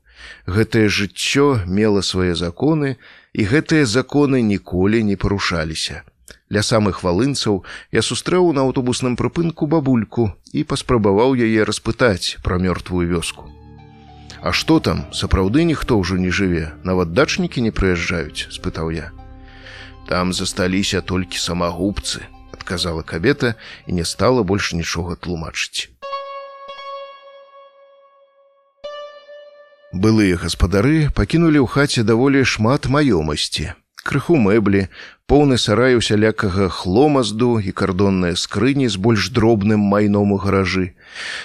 Гэтае 0.48 0.88
жыццё 0.88 1.66
мела 1.68 2.00
свае 2.00 2.32
законы, 2.34 2.96
і 3.34 3.42
гэтыя 3.50 3.84
законы 3.84 4.40
ніколі 4.42 5.02
не 5.02 5.16
парушаліся. 5.16 6.02
Ля 6.54 6.62
самых 6.62 7.02
валынцаў 7.02 7.64
я 7.90 8.02
сустрэў 8.02 8.52
на 8.54 8.62
аўтобусным 8.62 9.16
прыпынку 9.18 9.66
бабульку 9.66 10.30
і 10.52 10.62
паспрабаваў 10.62 11.34
яе 11.34 11.66
распытаць 11.66 12.38
пра 12.46 12.62
мёртвую 12.62 13.08
вёску. 13.10 13.50
А 14.44 14.52
што 14.52 14.78
там 14.78 15.08
сапраўды 15.10 15.64
ніхто 15.64 15.98
ўжо 15.98 16.20
не 16.20 16.30
жыве, 16.30 16.70
нават 16.84 17.16
дачнікі 17.16 17.64
не 17.64 17.72
прыязджаюць, 17.72 18.52
спытаў 18.54 18.92
я. 18.94 19.10
Там 20.06 20.36
засталіся 20.36 21.00
толькі 21.00 21.40
самагубцы, 21.40 22.28
адказала 22.52 23.02
кабета 23.02 23.54
і 23.86 23.98
не 23.98 24.04
стала 24.04 24.44
больш 24.44 24.72
нічога 24.76 25.16
тлумачыць. 25.16 25.93
Былыя 29.94 30.34
гаспадары 30.42 31.06
пакінулі 31.14 31.62
ў 31.62 31.70
хаце 31.70 32.02
даволі 32.02 32.40
шмат 32.42 32.90
маёмасці. 32.90 33.78
Крыху 34.02 34.34
мэблі, 34.34 34.90
поўны 35.30 35.54
сарай 35.54 35.94
усялякага 35.94 36.66
хломазду 36.66 37.62
і 37.62 37.70
кардонныя 37.70 38.34
скрыні 38.34 38.90
з 38.90 38.98
больш 38.98 39.30
дробным 39.30 39.86
майном 39.92 40.34
у 40.34 40.38
гаражы. 40.42 40.98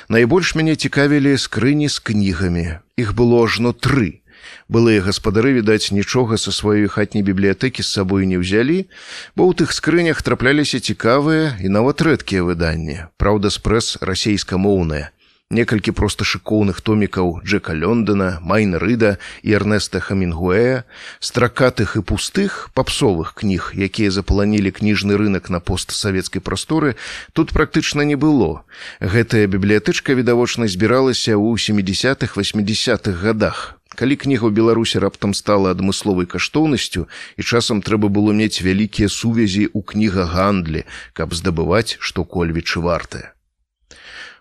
Найбольш 0.10 0.56
мяне 0.58 0.74
цікавілі 0.74 1.38
скрыні 1.38 1.94
з 1.94 2.02
кнігамі. 2.02 2.66
Іх 2.98 3.14
было 3.14 3.46
ажно 3.46 3.70
тры. 3.70 4.26
Былыя 4.66 5.06
гаспадары, 5.06 5.54
відаць, 5.54 5.94
нічога 5.94 6.42
са 6.42 6.50
сваёй 6.50 6.90
хатняй 6.90 7.22
бібліятэкі 7.22 7.86
з 7.86 7.94
сабой 8.02 8.26
не 8.26 8.42
ўзялі, 8.42 8.90
бо 9.38 9.46
ў 9.46 9.62
тых 9.62 9.78
скрынях 9.78 10.26
трапляліся 10.26 10.82
цікавыя 10.82 11.62
і 11.62 11.70
нават 11.70 12.02
рэдкія 12.02 12.42
выданні. 12.50 13.14
Праўда, 13.22 13.54
спрэс 13.54 14.02
расейскамоўная 14.02 15.14
некалькі 15.50 15.92
проста 15.98 16.26
шыкоўных 16.30 16.82
томікаў 16.86 17.42
Джека 17.42 17.74
Лондона, 17.74 18.38
Майн 18.46 18.78
Рыда 18.78 19.18
і 19.42 19.58
Эрнеста 19.58 19.98
Хамінгуэя, 20.00 20.86
стракатых 21.20 21.98
і 21.98 22.06
пустых 22.06 22.70
папсовых 22.78 23.34
кніг, 23.34 23.74
якія 23.74 24.14
запланілі 24.14 24.70
кніжны 24.70 25.18
рынок 25.18 25.50
на 25.50 25.58
постсавецкай 25.60 26.38
прасторы, 26.42 26.96
тут 27.34 27.50
практычна 27.50 28.06
не 28.06 28.14
было. 28.14 28.62
Гэтая 29.02 29.50
бібліятычка 29.50 30.14
відавочна 30.14 30.70
збіралася 30.70 31.34
ў 31.34 31.58
70-х 31.58 32.38
80-х 32.38 33.18
годах. 33.18 33.82
Калі 33.98 34.22
кніга 34.22 34.46
ў 34.48 34.54
Беларусі 34.54 35.02
раптам 35.02 35.34
стала 35.34 35.74
адмысловай 35.74 36.30
каштоўнасцю 36.30 37.10
і 37.10 37.42
часам 37.42 37.82
трэба 37.82 38.06
было 38.14 38.38
мець 38.38 38.62
вялікія 38.62 39.10
сувязі 39.10 39.66
ў 39.74 39.82
кнігагандлі, 39.82 40.86
каб 41.18 41.34
здабываць, 41.34 41.98
што 41.98 42.22
кольвічы 42.22 42.86
вартае. 42.86 43.34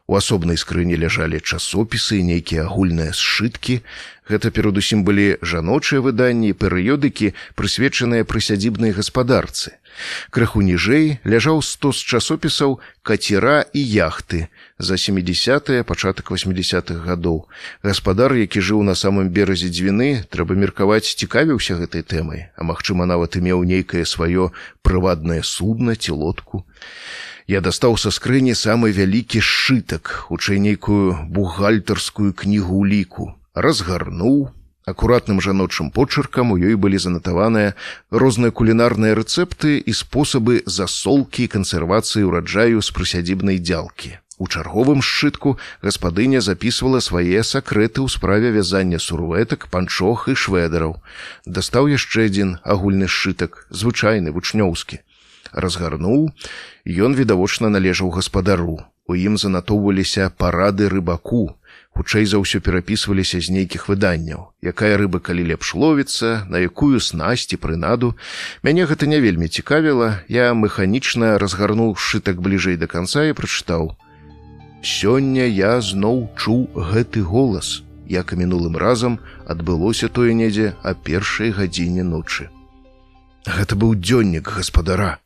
У 0.09 0.17
асобнай 0.17 0.57
скрыні 0.57 0.97
ляжалі 0.97 1.37
часопісы, 1.37 2.25
нейкія 2.25 2.65
агульныя 2.65 3.13
сшыткі. 3.13 3.85
Гэта 4.25 4.49
перадусім 4.49 5.05
былі 5.05 5.37
жаночыя 5.45 6.01
выданні, 6.01 6.57
перыёдыкі, 6.57 7.37
прысвечаныя 7.53 8.25
прысядзібнай 8.25 8.97
гаспадарцы. 8.97 9.77
Крыху 10.33 10.65
ніжэй 10.65 11.21
ляжаў 11.29 11.61
стос 11.61 12.01
часопісаў 12.01 12.81
кацера 13.05 13.69
і 13.77 13.85
яхты 13.85 14.49
за 14.81 14.97
70 14.97 15.85
пачатак 15.85 16.33
80-х 16.33 17.05
гадоў. 17.05 17.45
Гаспадар, 17.85 18.33
які 18.33 18.65
жыў 18.65 18.81
на 18.89 18.97
самым 18.97 19.29
беразе 19.29 19.69
дзвіны, 19.69 20.25
трэба 20.33 20.57
меркаваць, 20.57 21.05
цікавіўся 21.05 21.77
гэтай 21.77 22.01
тэмай, 22.01 22.49
а 22.57 22.65
магчыма, 22.65 23.05
нават 23.05 23.37
і 23.37 23.45
меў 23.45 23.61
нейкае 23.61 24.09
сваё 24.09 24.57
прываднае 24.81 25.45
судна 25.45 26.01
ці 26.01 26.17
лодку. 26.17 26.65
Я 27.49 27.63
дастаў 27.65 27.95
са 27.97 28.11
скрыні 28.13 28.53
самы 28.53 28.91
вялікі 28.93 29.41
сшытак, 29.41 30.11
хутчэй 30.29 30.59
нейкую 30.61 31.17
бухгальтарскую 31.33 32.37
кнігу 32.37 32.85
ліку, 32.85 33.33
разгарнуў. 33.57 34.53
Акуратным 34.85 35.41
жаночым 35.41 35.89
почыркам 35.89 36.53
у 36.53 36.59
ёй 36.61 36.77
былі 36.77 37.01
занатаваныя 37.01 37.73
розныя 38.13 38.53
кулінарныя 38.53 39.17
рэцэпты 39.17 39.81
і 39.81 39.97
спосабы 39.97 40.61
засолкі 40.69 41.49
і 41.49 41.53
кансервацыі 41.57 42.29
ўраджаю 42.29 42.85
з 42.85 42.93
прысядзібнай 42.93 43.65
дзялкі. 43.65 44.21
У 44.37 44.45
чарговым 44.45 45.01
сшытку 45.01 45.57
гаспадыня 45.81 46.45
записывала 46.45 47.01
свае 47.01 47.41
сакрэты 47.41 48.05
ў 48.05 48.13
справе 48.13 48.53
вязання 48.53 49.01
сурветак, 49.01 49.73
панчох 49.73 50.29
і 50.29 50.37
шведараў. 50.37 51.01
Дастаў 51.49 51.89
яшчэ 51.97 52.29
адзін 52.29 52.57
агульны 52.61 53.09
сшытак, 53.09 53.65
звычайны 53.73 54.37
вучнёўскі 54.37 55.01
разгарнуў, 55.53 56.31
ён 56.87 57.15
відавочна 57.15 57.69
належаў 57.69 58.11
гаспадару. 58.11 58.85
У 59.09 59.17
ім 59.17 59.39
занатоўваліся 59.41 60.29
парады 60.37 60.89
рыбаку. 60.93 61.57
Хутчэй 61.97 62.29
за 62.29 62.39
ўсё 62.39 62.61
перапісваліся 62.61 63.41
з 63.41 63.49
нейкіх 63.51 63.89
выданняў, 63.89 64.53
якая 64.63 65.01
рыба 65.01 65.19
калі 65.19 65.49
лепш 65.49 65.75
ловіцца, 65.75 66.45
на 66.47 66.61
якую 66.61 67.01
снасці 67.01 67.57
прынаду. 67.57 68.15
Мяне 68.63 68.85
гэта 68.85 69.09
не 69.09 69.19
вельмі 69.25 69.49
цікавіла, 69.49 70.23
я 70.29 70.53
механічна 70.55 71.39
разгарнуў 71.43 71.97
шытак 71.97 72.45
бліжэй 72.45 72.77
да 72.77 72.87
канца 72.87 73.25
і 73.25 73.33
прачытаў: 73.33 73.97
«Сёння 74.85 75.49
я 75.49 75.81
зноў 75.81 76.29
чуў 76.37 76.69
гэты 76.77 77.25
голас. 77.25 77.83
як 78.09 78.33
і 78.33 78.37
мінулым 78.41 78.77
разам 78.77 79.19
адбылося 79.47 80.09
тое 80.09 80.33
недзе 80.33 80.73
а 80.83 80.95
першай 80.95 81.53
гадзіне 81.53 82.03
ночы. 82.03 82.49
Гэта 83.45 83.77
быў 83.77 83.95
дзённік 84.01 84.49
гаспадара. 84.57 85.19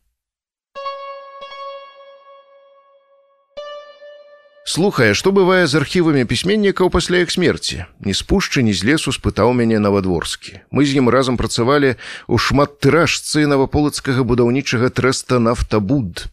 Слухае, 4.65 5.11
што 5.13 5.35
бывае 5.35 5.67
з 5.67 5.75
архівамі 5.75 6.23
пісьменнікаў 6.23 6.87
пасля 6.89 7.19
іх 7.27 7.31
смерці. 7.35 7.83
Ні 7.99 8.13
з 8.15 8.23
пушчы, 8.23 8.63
ні 8.63 8.71
з 8.71 8.87
лесу 8.87 9.11
спытаў 9.11 9.51
мяне 9.51 9.79
навадворскі. 9.83 10.63
Мы 10.71 10.87
з 10.87 11.03
ім 11.03 11.11
разам 11.11 11.35
працавалі 11.35 11.99
ў 12.31 12.35
шмат 12.39 12.79
тыражцы 12.79 13.43
наваполацкага 13.43 14.23
будаўнічага 14.23 14.87
трэста 14.87 15.43
нафтабуд. 15.43 16.31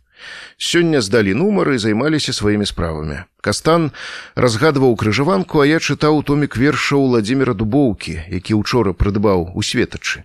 Сёння 0.62 1.02
здалі 1.02 1.34
нумары 1.34 1.74
і 1.74 1.82
займаліся 1.82 2.30
сваімі 2.30 2.70
справамі. 2.70 3.26
Кастан 3.42 3.90
разгадваў 4.38 4.94
крыжаванку, 4.94 5.58
а 5.58 5.66
я 5.66 5.82
чытаў 5.82 6.22
томік 6.22 6.54
вершаў 6.54 7.10
Владзіміра 7.10 7.58
Дубоўкі, 7.58 8.30
які 8.30 8.54
учора 8.54 8.94
прыдбаў 8.94 9.50
у 9.58 9.60
светачы. 9.66 10.22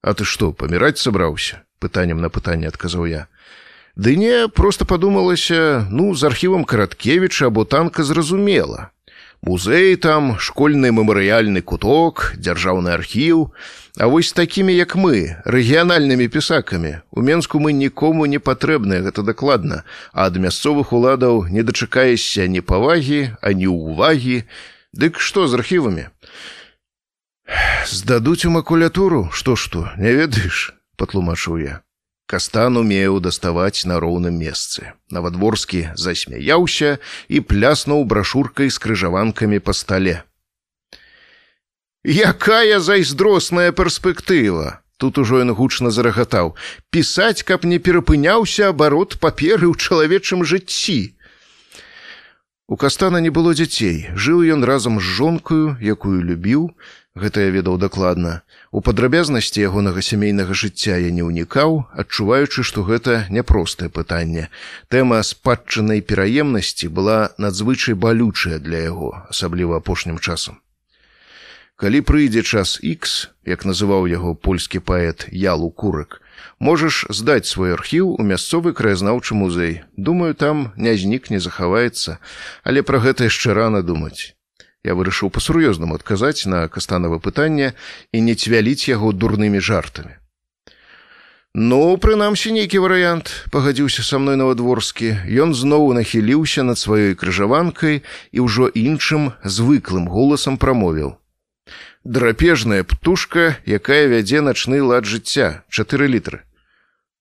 А 0.00 0.16
ты 0.16 0.24
што, 0.24 0.56
паміраць 0.56 1.04
сабраўся? 1.04 1.68
пытаннем 1.84 2.24
на 2.24 2.32
пытанне 2.32 2.72
адказаў 2.72 3.04
я. 3.04 3.26
Ды 3.96 4.16
не 4.16 4.48
просто 4.48 4.84
падумалася 4.84 5.86
ну 5.90 6.14
з 6.14 6.24
архівам 6.24 6.64
караткевіча 6.64 7.46
або 7.46 7.64
танка 7.64 8.02
зразумела. 8.02 8.90
Музей 9.42 9.94
там 9.96 10.34
школьны 10.40 10.90
мемарыяльны 10.90 11.60
куток 11.62 12.34
дзяржаўны 12.34 12.90
архіў. 12.90 13.52
А 13.94 14.06
вось 14.10 14.32
такімі 14.32 14.74
як 14.74 14.96
мы 14.96 15.38
рэгіянальнымі 15.44 16.26
пісакамі 16.26 17.06
у 17.12 17.22
менску 17.22 17.60
мы 17.60 17.70
нікому 17.70 18.26
не 18.26 18.42
патрэбныя 18.42 19.06
гэта 19.06 19.22
дакладна. 19.22 19.84
А 20.10 20.26
ад 20.26 20.42
мясцовых 20.42 20.90
уладаў 20.90 21.46
не 21.46 21.62
дачакаешся 21.62 22.50
ні 22.50 22.66
павагі 22.66 23.38
ані 23.38 23.70
ўвагі. 23.70 24.42
Дык 24.90 25.22
што 25.22 25.46
з 25.46 25.54
архівамі? 25.54 26.10
Здадуць 27.86 28.42
у 28.42 28.50
макулятуру 28.50 29.30
што 29.30 29.54
што 29.54 29.86
не 29.94 30.10
ведаеш 30.18 30.74
патлумачыў 30.98 31.62
я 31.62 31.84
Кастан 32.26 32.78
умеў 32.80 33.20
даставаць 33.20 33.84
на 33.84 34.00
роўным 34.00 34.38
месцы. 34.40 34.92
Навадворскі 35.12 35.92
засмяяўся 35.94 36.96
і 37.28 37.40
пляснуў 37.40 38.04
брашуркай 38.08 38.72
з 38.72 38.80
крыжаванкамі 38.80 39.60
па 39.60 39.76
стале. 39.76 40.22
Якая 42.04 42.80
зайздросная 42.80 43.72
перспектыва! 43.72 44.80
Тут 44.96 45.18
ужо 45.18 45.42
ён 45.42 45.52
гучна 45.52 45.90
зарагатаў: 45.90 46.54
пісаць, 46.88 47.42
каб 47.42 47.64
не 47.68 47.78
перапыняўся 47.78 48.70
абарот 48.72 49.18
паперы 49.20 49.68
ў 49.68 49.76
чалавечым 49.76 50.44
жыцці. 50.48 51.18
У 52.68 52.76
кастана 52.80 53.20
не 53.20 53.28
было 53.28 53.52
дзяцей, 53.52 54.08
жыў 54.16 54.40
ён 54.54 54.64
разам 54.64 54.96
з 55.00 55.04
жонкаю, 55.04 55.76
якую 55.80 56.22
любіў, 56.24 56.70
гэта 57.14 57.46
я 57.46 57.50
ведаў 57.54 57.78
дакладна. 57.78 58.42
У 58.74 58.82
падрабязнасці 58.82 59.62
ягонага 59.62 60.02
сямейнага 60.02 60.54
жыцця 60.54 60.98
я 60.98 61.14
не 61.14 61.22
ўнікаў, 61.22 61.86
адчуваючы, 61.94 62.66
што 62.66 62.82
гэта 62.82 63.30
няпростае 63.30 63.88
пытанне. 63.88 64.50
Тэма 64.90 65.22
спадчыннай 65.22 66.02
пераемнасці 66.02 66.90
была 66.90 67.30
надзвычай 67.38 67.94
балючая 67.94 68.58
для 68.58 68.82
яго, 68.90 69.14
асабліва 69.30 69.78
апошнім 69.78 70.18
часам. 70.18 70.58
Калі 71.74 72.02
прыйдзе 72.06 72.42
час 72.42 72.78
X, 72.82 73.30
як 73.46 73.64
называў 73.66 74.06
яго 74.06 74.34
польскі 74.34 74.78
паэт 74.78 75.26
Ялу 75.30 75.70
курак, 75.70 76.22
можаш 76.58 77.06
здаць 77.10 77.50
свой 77.50 77.74
архіў 77.74 78.14
у 78.14 78.22
мясцовы 78.22 78.70
краязнаўчы 78.72 79.34
музей. 79.34 79.82
Думаю, 79.96 80.34
там 80.34 80.70
не 80.76 80.94
знік 80.94 81.30
не 81.34 81.38
захаваецца, 81.38 82.18
але 82.62 82.86
пра 82.86 83.02
гэта 83.02 83.26
яшчэ 83.26 83.58
рана 83.58 83.82
думаць. 83.82 84.34
Я 84.84 84.92
вырашыў 84.92 85.32
па-сур'ёзнаму 85.32 85.96
адказаць 85.96 86.44
на 86.44 86.68
кастанава 86.68 87.16
пытанне 87.16 87.72
і 88.12 88.20
не 88.20 88.34
цвяліць 88.36 88.84
яго 88.88 89.12
дурнымі 89.16 89.60
жартамі. 89.60 90.20
Ну, 91.54 91.96
прынамсі 92.02 92.50
нейкі 92.50 92.82
варыянт, 92.82 93.30
пагадзіўся 93.54 94.02
са 94.02 94.18
мной 94.18 94.34
навадворскі. 94.36 95.22
Ён 95.38 95.54
зноў 95.54 95.94
нахіліўся 95.94 96.66
над 96.66 96.82
сваёй 96.82 97.14
крыжаванкай 97.14 98.02
і 98.34 98.38
ўжо 98.42 98.66
іншым 98.74 99.30
звыклым 99.46 100.10
голасам 100.10 100.58
прамовіў. 100.58 101.14
Драпежная 102.02 102.82
птушка, 102.82 103.56
якая 103.64 104.10
вядзе 104.10 104.42
начны 104.42 104.82
лад 104.82 105.06
жыцця, 105.06 105.62
чатыры 105.70 106.10
літры. 106.10 106.42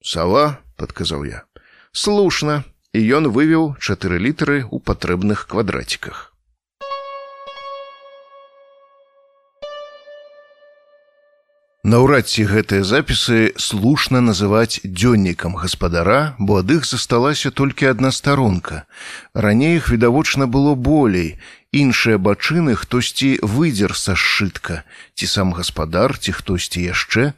Сава, 0.01 0.59
падказаў 0.81 1.29
я. 1.29 1.45
Слушна, 1.93 2.65
і 2.91 3.05
ён 3.05 3.29
вывеў 3.29 3.77
чатыры 3.77 4.17
літры 4.17 4.65
ў 4.65 4.81
патрэбных 4.81 5.45
квадраціках. 5.45 6.32
Наўрад 11.83 12.29
ці 12.31 12.43
гэтыя 12.47 12.83
запісы 12.87 13.51
слушна 13.59 14.21
называць 14.23 14.79
дзённікам 14.87 15.57
гаспадара, 15.59 16.31
бо 16.39 16.63
ад 16.63 16.71
іх 16.71 16.87
засталася 16.87 17.51
толькі 17.51 17.91
адна 17.91 18.11
старонка. 18.15 18.87
Раней 19.35 19.75
іх 19.75 19.91
відавочна 19.91 20.47
было 20.47 20.79
болей. 20.79 21.35
Іншыя 21.75 22.15
бачыны 22.15 22.79
хтосьці 22.79 23.43
выдзер 23.43 23.97
са 23.99 24.15
сшытка, 24.15 24.87
ці 25.19 25.27
сам 25.27 25.51
гаспадар, 25.51 26.15
ці 26.15 26.31
хтосьці 26.31 26.79
яшчэ. 26.87 27.35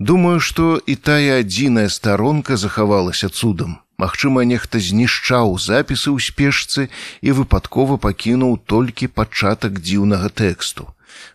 Думаю, 0.00 0.40
што 0.40 0.80
і 0.80 0.96
тая 0.96 1.44
адзіная 1.44 1.92
старонка 1.92 2.56
захавалася 2.56 3.28
цудам. 3.28 3.76
Магчыма, 4.00 4.48
нехта 4.48 4.80
знішчаў 4.80 5.60
запісы 5.60 6.08
ў 6.08 6.16
спешцы 6.16 6.88
і 7.20 7.36
выпадкова 7.36 8.00
пакінуў 8.00 8.56
толькі 8.64 9.12
пачатак 9.12 9.84
дзіўнага 9.84 10.32
тэксту. 10.32 10.88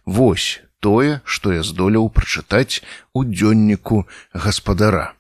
Вось 0.10 0.66
тое, 0.80 1.22
што 1.26 1.54
я 1.54 1.64
здолеў 1.64 2.10
прачытаць 2.10 2.84
у 3.14 3.24
дзённіку 3.24 4.06
гаспадара. 4.34 5.14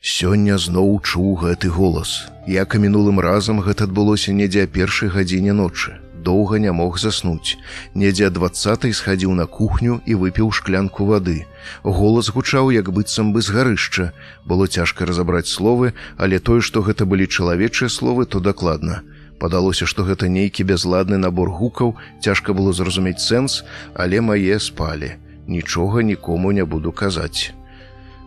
Сёння 0.00 0.56
зноў 0.56 1.00
чуў 1.04 1.34
гэты 1.44 1.68
голас. 1.68 2.28
Як 2.48 2.74
і 2.74 2.78
мінулым 2.84 3.20
разам 3.20 3.60
гэта 3.60 3.84
адбылося 3.84 4.32
недзе 4.32 4.64
а 4.64 4.66
першай 4.66 5.12
гадзіне 5.12 5.52
ночы. 5.52 6.00
Доўга 6.24 6.58
не 6.58 6.72
мог 6.72 6.98
заснуць. 6.98 7.56
Недзе 7.94 8.26
а 8.28 8.30
двадцатай 8.32 8.92
схадзіў 8.96 9.36
на 9.36 9.44
кухню 9.44 10.00
і 10.06 10.16
выпіў 10.24 10.52
шклянку 10.56 11.04
вады. 11.04 11.44
Голас 11.84 12.32
гучаў 12.32 12.72
як 12.72 12.88
быццам 12.88 13.32
бы 13.36 13.44
з 13.44 13.52
гарышча. 13.52 14.12
Было 14.44 14.68
цяжка 14.68 15.04
разабраць 15.04 15.52
словы, 15.52 15.92
але 16.16 16.40
тое, 16.40 16.60
што 16.60 16.80
гэта 16.80 17.04
былі 17.04 17.28
чалавечыя 17.28 17.88
словы, 17.88 18.24
то 18.24 18.40
дакладна. 18.40 19.02
Падалося, 19.40 19.86
што 19.88 20.04
гэта 20.04 20.28
нейкі 20.28 20.68
бязладны 20.68 21.16
набор 21.16 21.48
гукаў, 21.48 21.96
цяжка 22.20 22.52
было 22.52 22.72
зразумець 22.76 23.24
сэнс, 23.24 23.64
але 23.94 24.20
мае 24.20 24.60
спалі. 24.60 25.16
Нічога 25.48 26.04
нікому 26.04 26.52
не 26.52 26.64
буду 26.64 26.92
казаць. 26.92 27.56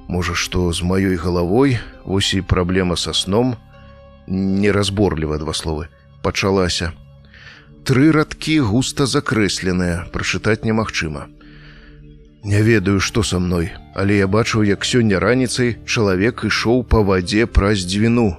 Можа, 0.09 0.33
што 0.33 0.73
з 0.73 0.81
маёй 0.81 1.15
галавой 1.15 1.77
вось 2.03 2.33
і 2.33 2.41
праблема 2.41 2.97
са 2.97 3.13
сном 3.13 3.55
неразборліва 4.27 5.37
два 5.37 5.53
словы 5.53 5.87
пачалася. 6.23 6.91
Тры 7.83 8.11
радкі 8.15 8.59
густа 8.71 9.05
закрэсленыя, 9.05 10.07
прачытаць 10.15 10.63
немагчыма. 10.63 11.27
Не 12.43 12.61
ведаю, 12.63 12.99
што 12.99 13.23
са 13.23 13.39
мной, 13.39 13.71
але 13.95 14.17
я 14.17 14.27
бачыў, 14.27 14.63
як 14.63 14.87
сёння 14.87 15.19
раніцай 15.19 15.77
чалавек 15.85 16.43
ішоў 16.47 16.83
па 16.87 17.03
вадзе 17.03 17.45
праз 17.45 17.83
дзвіну, 17.83 18.35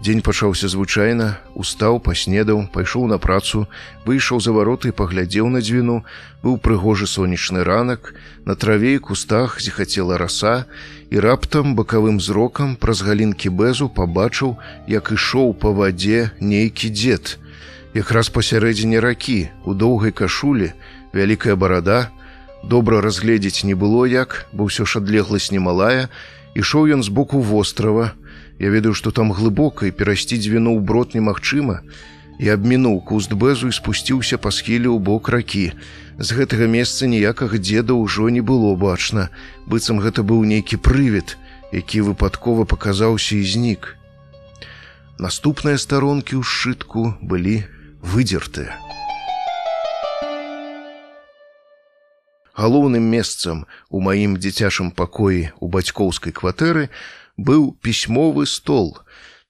Дзень 0.00 0.22
пачаўся 0.24 0.64
звычайна, 0.72 1.44
устаў, 1.52 1.98
паснедаў, 2.00 2.62
пайшоў 2.72 3.04
на 3.04 3.18
працу, 3.20 3.66
выйшаў 4.08 4.40
за 4.40 4.52
вароты, 4.56 4.92
паглядзеў 4.96 5.52
на 5.52 5.60
дзвіну, 5.60 5.96
быў 6.40 6.56
прыгожы 6.56 7.04
сонечны 7.04 7.60
ранак, 7.68 8.14
на 8.48 8.56
траве 8.56 8.96
і 8.96 9.02
кустах 9.04 9.60
зіхацела 9.60 10.16
раса, 10.16 10.64
і 11.12 11.20
раптам 11.20 11.76
бакавым 11.76 12.16
зрокам 12.16 12.80
праз 12.80 13.04
галінкі 13.04 13.52
бэзу 13.52 13.92
пабачыў, 13.92 14.56
як 14.88 15.12
ішоў 15.12 15.52
па 15.52 15.68
вадзе 15.68 16.32
нейкі 16.40 16.88
дзед. 16.88 17.36
Якраз 17.92 18.32
пасярэдзіне 18.32 19.04
ракі, 19.04 19.52
у 19.68 19.76
доўгай 19.76 20.16
кашулі, 20.16 20.72
вялікая 21.12 21.60
барада, 21.60 22.08
добра 22.64 23.04
разгледзець 23.04 23.68
не 23.68 23.76
было 23.76 24.08
як, 24.08 24.48
бо 24.56 24.72
ўсё 24.72 24.88
ж 24.88 25.04
адлегласць 25.04 25.52
немалая, 25.52 26.08
ішоў 26.56 26.88
ён 26.88 27.04
з 27.04 27.12
боку 27.12 27.44
вострава, 27.44 28.16
Я 28.60 28.68
ведаю, 28.68 28.92
што 28.92 29.10
там 29.10 29.32
глыбока 29.32 29.88
і 29.88 29.96
перайсці 29.96 30.36
дзвіну 30.36 30.76
ў 30.76 30.84
брод 30.84 31.16
немагчыма. 31.16 31.80
Я 32.36 32.60
абмінуў 32.60 33.00
куст 33.08 33.32
бэзу 33.32 33.72
і 33.72 33.76
спусціўся 33.76 34.36
па 34.36 34.52
схіле 34.52 34.84
ў 34.84 35.00
бок 35.00 35.32
ракі. 35.32 35.72
З 36.20 36.28
гэтага 36.36 36.68
месца 36.68 37.08
ніякага 37.08 37.56
дзеда 37.56 37.96
ўжо 37.96 38.28
не 38.28 38.44
было 38.44 38.76
бачна. 38.76 39.32
быццам 39.64 40.04
гэта 40.04 40.20
быў 40.20 40.44
нейкі 40.44 40.76
прывід, 40.76 41.40
які 41.72 42.04
выпадкова 42.12 42.68
паказаўся 42.68 43.40
і 43.40 43.48
знік. 43.48 43.96
Наступныя 45.16 45.80
старонкі 45.80 46.36
ў 46.36 46.44
сшытку 46.44 47.16
былі 47.24 47.64
выдзертыя. 48.04 48.76
Галоўным 52.60 53.08
месцам 53.08 53.64
у 53.88 54.04
маім 54.04 54.36
дзіцячым 54.36 54.92
пакоі 54.92 55.48
у 55.64 55.68
бацькоўскай 55.72 56.36
кватэры 56.36 56.92
быў 57.40 57.72
пісьмовы 57.80 58.46
стол. 58.46 58.98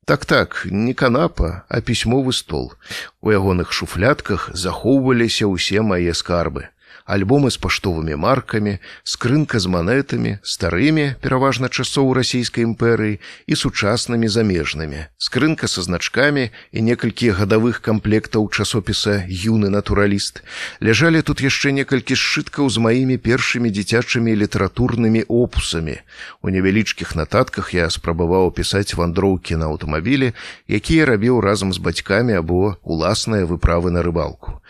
Так 0.06 0.24
так, 0.24 0.66
не 0.70 0.94
канапа, 0.94 1.66
а 1.68 1.80
пісьмовы 1.80 2.32
стол. 2.32 2.72
У 3.20 3.30
ягоных 3.34 3.72
шуфлятках 3.74 4.50
захоўваліся 4.54 5.50
ўсе 5.50 5.82
мае 5.82 6.14
скарбы 6.14 6.70
альбомы 7.10 7.50
з 7.50 7.58
паштовымі 7.58 8.14
маркамі, 8.14 8.78
скрынка 9.02 9.58
з 9.58 9.66
манетамі, 9.66 10.38
старымі, 10.46 11.18
пераважна 11.18 11.66
часоў 11.66 12.14
расійскай 12.14 12.62
імперыі 12.62 13.18
і 13.50 13.54
сучаснымі 13.58 14.30
замежнымі, 14.30 15.10
скрынка 15.18 15.66
са 15.66 15.82
значкамі 15.82 16.50
і 16.70 16.78
некалькі 16.86 17.34
гадавых 17.34 17.82
камплектаў 17.82 18.46
часопіса 18.54 19.26
юны 19.26 19.74
натураліст. 19.74 20.42
Ляжалі 20.78 21.22
тут 21.26 21.42
яшчэ 21.42 21.74
некалькі 21.74 22.14
сшыткаў 22.14 22.70
з 22.70 22.78
маімі 22.78 23.18
першымі 23.18 23.74
дзіцячымі 23.74 24.36
літаратурнымі 24.38 25.26
опусамі. 25.26 25.98
У 26.42 26.54
невялічкіх 26.54 27.18
нататках 27.18 27.74
я 27.74 27.90
спрабаваў 27.90 28.54
пісаць 28.54 28.94
вандроўкі 28.94 29.58
на 29.58 29.66
аўтамабілі, 29.74 30.32
якія 30.70 31.10
рабіў 31.10 31.42
разам 31.42 31.74
з 31.74 31.82
бацькамі 31.82 32.38
або 32.38 32.78
уласныя 32.86 33.46
выправы 33.50 33.90
на 33.90 34.06
рыбалку. 34.06 34.62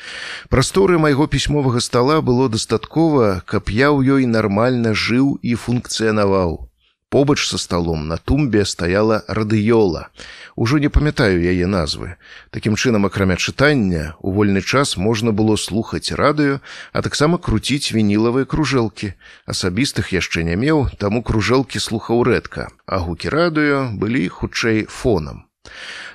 Прасторы 0.48 0.96
майго 0.98 1.28
пісьмовага 1.28 1.80
стала 1.80 2.20
было 2.30 2.48
дастаткова, 2.48 3.42
каб 3.42 3.74
я 3.74 3.90
ў 3.90 4.22
ёй 4.22 4.26
нармальна 4.30 4.94
жыў 4.94 5.42
і 5.42 5.58
функцыянаваў. 5.58 6.70
Побач 7.10 7.42
са 7.42 7.58
сталом 7.58 8.06
на 8.06 8.18
тумбе 8.22 8.62
стаяла 8.64 9.24
радыёла. 9.26 10.14
Ужо 10.54 10.78
не 10.78 10.86
памятаю 10.86 11.42
яе 11.42 11.66
назвы. 11.66 12.14
Такім 12.54 12.78
чынам, 12.78 13.10
акрамя 13.10 13.34
чытання, 13.34 14.14
у 14.22 14.30
вольны 14.30 14.62
час 14.62 14.94
можна 14.94 15.34
было 15.34 15.58
слухаць 15.58 16.14
радыё, 16.14 16.62
а 16.92 17.02
таксама 17.02 17.42
круціць 17.42 17.90
вінілавыя 17.90 18.46
кружэлкі. 18.46 19.14
Асабістых 19.50 20.14
яшчэ 20.14 20.46
не 20.46 20.54
меў, 20.54 20.86
таму 21.02 21.26
кружэлкі 21.26 21.82
слухаў 21.82 22.22
рэдка, 22.30 22.70
а 22.86 23.02
гукі 23.02 23.26
радыё 23.26 23.90
былі 23.90 24.28
хутчэй 24.30 24.86
фонам. 24.86 25.49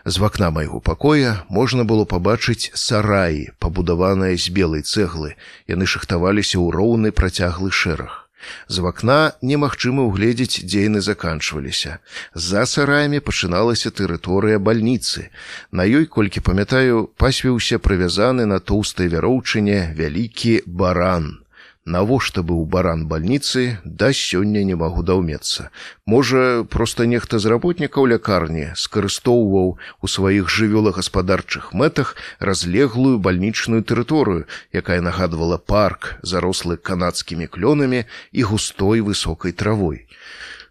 З 0.06 0.22
вакна 0.22 0.52
майго 0.54 0.80
пакоя 0.80 1.32
можна 1.50 1.84
было 1.84 2.06
пабачыць 2.06 2.70
сараі, 2.78 3.50
пабудаваныя 3.58 4.38
з 4.38 4.54
белай 4.54 4.86
цэглы. 4.86 5.34
Яны 5.66 5.90
шахтаваліся 5.90 6.62
ў 6.62 6.70
роўны 6.78 7.10
працяглы 7.10 7.72
шэраг. 7.74 8.26
З 8.70 8.86
вакна 8.86 9.34
немагчыма 9.42 10.06
ўгледзець, 10.06 10.62
дзе 10.62 10.86
яны 10.86 11.02
заканчваліся. 11.02 11.98
За 12.34 12.66
сараямі 12.70 13.24
пачыналася 13.30 13.90
тэрыторыя 13.90 14.62
бальніцы. 14.62 15.34
На 15.72 15.90
ёй, 15.90 16.06
колькі 16.06 16.46
памятаю, 16.46 17.10
пасвіўся 17.18 17.82
прывязаны 17.82 18.46
на 18.46 18.62
тоўстай 18.62 19.10
вяроўчыне 19.10 19.98
вялікі 19.98 20.62
баран 20.66 21.45
навошта 21.86 22.42
быў 22.42 22.66
баран 22.66 23.06
бальніцы 23.06 23.78
да 23.86 24.10
сёння 24.20 24.64
не 24.70 24.78
магу 24.82 25.04
даўмецца 25.06 25.70
можа 26.14 26.66
проста 26.76 27.06
нехта 27.12 27.38
з 27.44 27.52
работнікаў 27.54 28.10
лякарні 28.14 28.66
скарыстоўваў 28.84 29.70
у 30.02 30.10
сваіх 30.10 30.50
жывёлагаспадарчых 30.50 31.70
мэтах 31.82 32.16
разлеглую 32.50 33.22
бальнічную 33.28 33.86
тэрыторыю 33.86 34.50
якая 34.74 34.98
нагадвала 35.06 35.62
парк 35.62 36.16
зарослы 36.34 36.82
канадскімі 36.82 37.46
клёнамі 37.54 38.06
і 38.32 38.50
густой 38.50 39.06
высокай 39.06 39.54
травой 39.54 40.10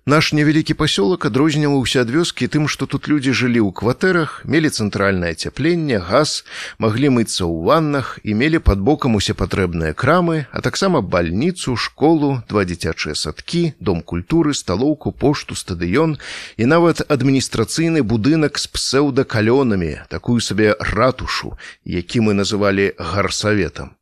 Наш 0.06 0.34
невялікі 0.36 0.74
пасёлак 0.76 1.24
адрозніваўся 1.24 2.04
ад 2.04 2.10
вёскі 2.12 2.44
тым, 2.52 2.68
што 2.68 2.84
тут 2.84 3.08
людзі 3.08 3.32
жылі 3.32 3.64
ў 3.64 3.72
кватэрах, 3.72 4.44
мелі 4.44 4.68
цэнтральнае 4.68 5.32
ацяпленне, 5.32 5.96
газ, 5.96 6.44
маглі 6.76 7.08
мыцца 7.16 7.48
ў 7.48 7.64
ваннах 7.64 8.20
і 8.20 8.36
мелі 8.36 8.60
пад 8.60 8.84
бокам 8.84 9.16
усе 9.16 9.32
патрэбныя 9.32 9.96
крамы, 9.96 10.44
а 10.52 10.60
таксама 10.60 11.00
бальніцу, 11.00 11.72
школу, 11.80 12.44
два 12.52 12.68
дзіцячыя 12.68 13.16
садкі, 13.16 13.72
дом 13.80 14.04
культуры, 14.04 14.52
сталоўку, 14.52 15.08
пошту, 15.08 15.56
стадыён 15.56 16.20
і 16.60 16.64
нават 16.68 17.00
адміністрацыйны 17.08 18.04
будынак 18.04 18.60
з 18.60 18.68
псеўдакалёнамі, 18.76 20.04
такую 20.12 20.44
сабе 20.44 20.76
ратушу, 20.84 21.56
які 21.88 22.20
мы 22.20 22.36
называлі 22.36 22.92
гарсаветам. 23.00 23.96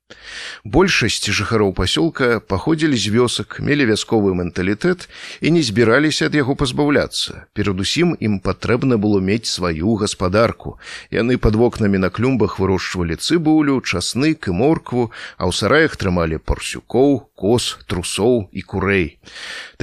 Большасць 0.64 1.26
жыхароў 1.26 1.74
пасёлка 1.74 2.38
паходзілі 2.38 2.96
з 2.96 3.10
вёсак, 3.10 3.58
мелі 3.58 3.90
вясковы 3.90 4.34
менталітэт 4.38 5.08
і 5.40 5.48
не 5.50 5.62
збіраліся 5.62 6.30
ад 6.30 6.34
яго 6.38 6.54
пазбаўляцца. 6.54 7.46
Перадусім 7.52 8.14
ім 8.20 8.38
патрэбна 8.38 8.98
было 8.98 9.18
мець 9.18 9.50
сваю 9.50 9.96
гаспадарку. 9.98 10.78
Яны 11.10 11.38
пад 11.38 11.58
вокнамі 11.58 11.98
на 11.98 12.10
клюмбах 12.10 12.58
вырошчвалі 12.62 13.18
цыбулю, 13.18 13.80
часнык 13.80 14.48
і 14.48 14.56
моркву, 14.56 15.10
а 15.38 15.48
ў 15.48 15.52
сараях 15.52 15.96
трымалі 15.96 16.38
парсюкоў, 16.38 17.32
кос, 17.34 17.78
трусоў 17.90 18.48
і 18.54 18.62
курэй. 18.62 19.18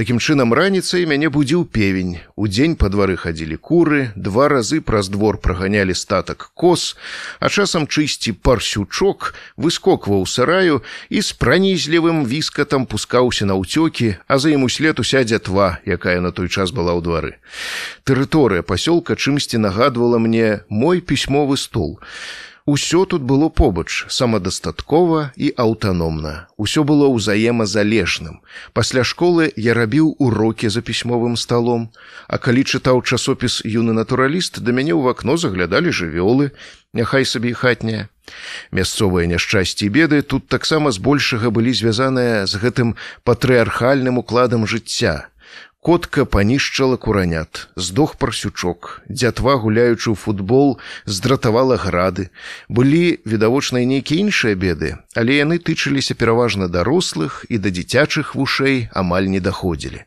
Такім 0.00 0.16
чынам 0.16 0.56
раніцай 0.56 1.04
мяне 1.04 1.28
будзіў 1.28 1.68
певень. 1.68 2.24
Удзень 2.36 2.76
па 2.80 2.88
двары 2.88 3.20
хадзілі 3.20 3.60
куры, 3.60 4.16
два 4.16 4.48
разы 4.48 4.80
праз 4.80 5.12
двор 5.12 5.36
праганялі 5.36 5.92
статак 5.92 6.50
кос, 6.54 6.96
а 7.40 7.52
часам 7.52 7.84
чысці 7.84 8.32
парсючок 8.32 9.34
выскокваў 9.60 10.19
сараю 10.26 10.82
і 11.08 11.22
з 11.22 11.32
пранізлівым 11.32 12.26
віскатам 12.26 12.86
пускаўся 12.86 13.46
на 13.46 13.54
ўцёкі, 13.54 14.16
а 14.28 14.38
за 14.38 14.50
ім 14.50 14.64
услед 14.68 15.00
уся 15.00 15.24
дзятва, 15.24 15.78
якая 15.86 16.20
на 16.20 16.30
той 16.32 16.48
час 16.48 16.70
была 16.70 16.96
ў 16.96 17.00
двары. 17.04 17.32
Тэрыторыя 18.04 18.62
пасёлка 18.62 19.16
чымсьці 19.16 19.60
нагадвала 19.60 20.18
мне 20.18 20.64
мой 20.68 21.00
пісьмовы 21.00 21.56
стол. 21.56 22.00
Усё 22.70 23.04
тут 23.04 23.22
было 23.22 23.48
побач, 23.48 24.06
самадастаткова 24.06 25.32
і 25.34 25.48
аўтаномна. 25.58 26.46
Усё 26.54 26.84
было 26.86 27.10
ўзаемазалежным. 27.10 28.46
Пасля 28.72 29.02
школы 29.02 29.50
я 29.58 29.74
рабіў 29.74 30.14
урокі 30.22 30.70
за 30.70 30.78
пісьмовым 30.78 31.34
сталом, 31.34 31.90
А 32.28 32.38
калі 32.38 32.62
чытаў 32.62 33.02
часопіс 33.02 33.66
юны 33.66 33.90
натураліст, 33.90 34.62
да 34.62 34.70
мяне 34.70 34.94
ў 34.94 35.02
вакно 35.02 35.34
заглядалі 35.34 35.90
жывёлы, 35.90 36.54
няхай 36.94 37.26
сабе 37.26 37.50
і 37.50 37.58
хатняя. 37.58 38.06
Мясцовыя 38.70 39.26
няшчасці 39.26 39.90
беды 39.90 40.22
тут 40.22 40.46
таксама 40.46 40.94
збольшага 40.94 41.50
былі 41.50 41.74
звязаныя 41.74 42.46
з 42.46 42.54
гэтым 42.54 42.94
патрыархальным 43.26 44.22
укладам 44.22 44.62
жыцця. 44.70 45.29
Котка 45.82 46.24
панішчала 46.24 46.96
куранят, 46.96 47.68
здох 47.76 48.16
парсючок, 48.20 49.00
дзятва 49.08 49.56
гуляючы 49.56 50.12
ў 50.12 50.16
футбол, 50.16 50.76
здратавала 51.08 51.80
грады. 51.80 52.28
Былі 52.68 53.16
відавочныя 53.24 53.88
нейкія 53.88 54.28
іншыя 54.28 54.60
беды, 54.60 55.00
але 55.16 55.40
яны 55.40 55.56
тычыліся 55.56 56.12
пераважна 56.12 56.68
дарослых 56.68 57.48
і 57.48 57.56
да 57.64 57.72
дзіцячых 57.72 58.36
вушэй 58.36 58.92
амаль 58.92 59.32
не 59.32 59.40
даходзілі. 59.40 60.04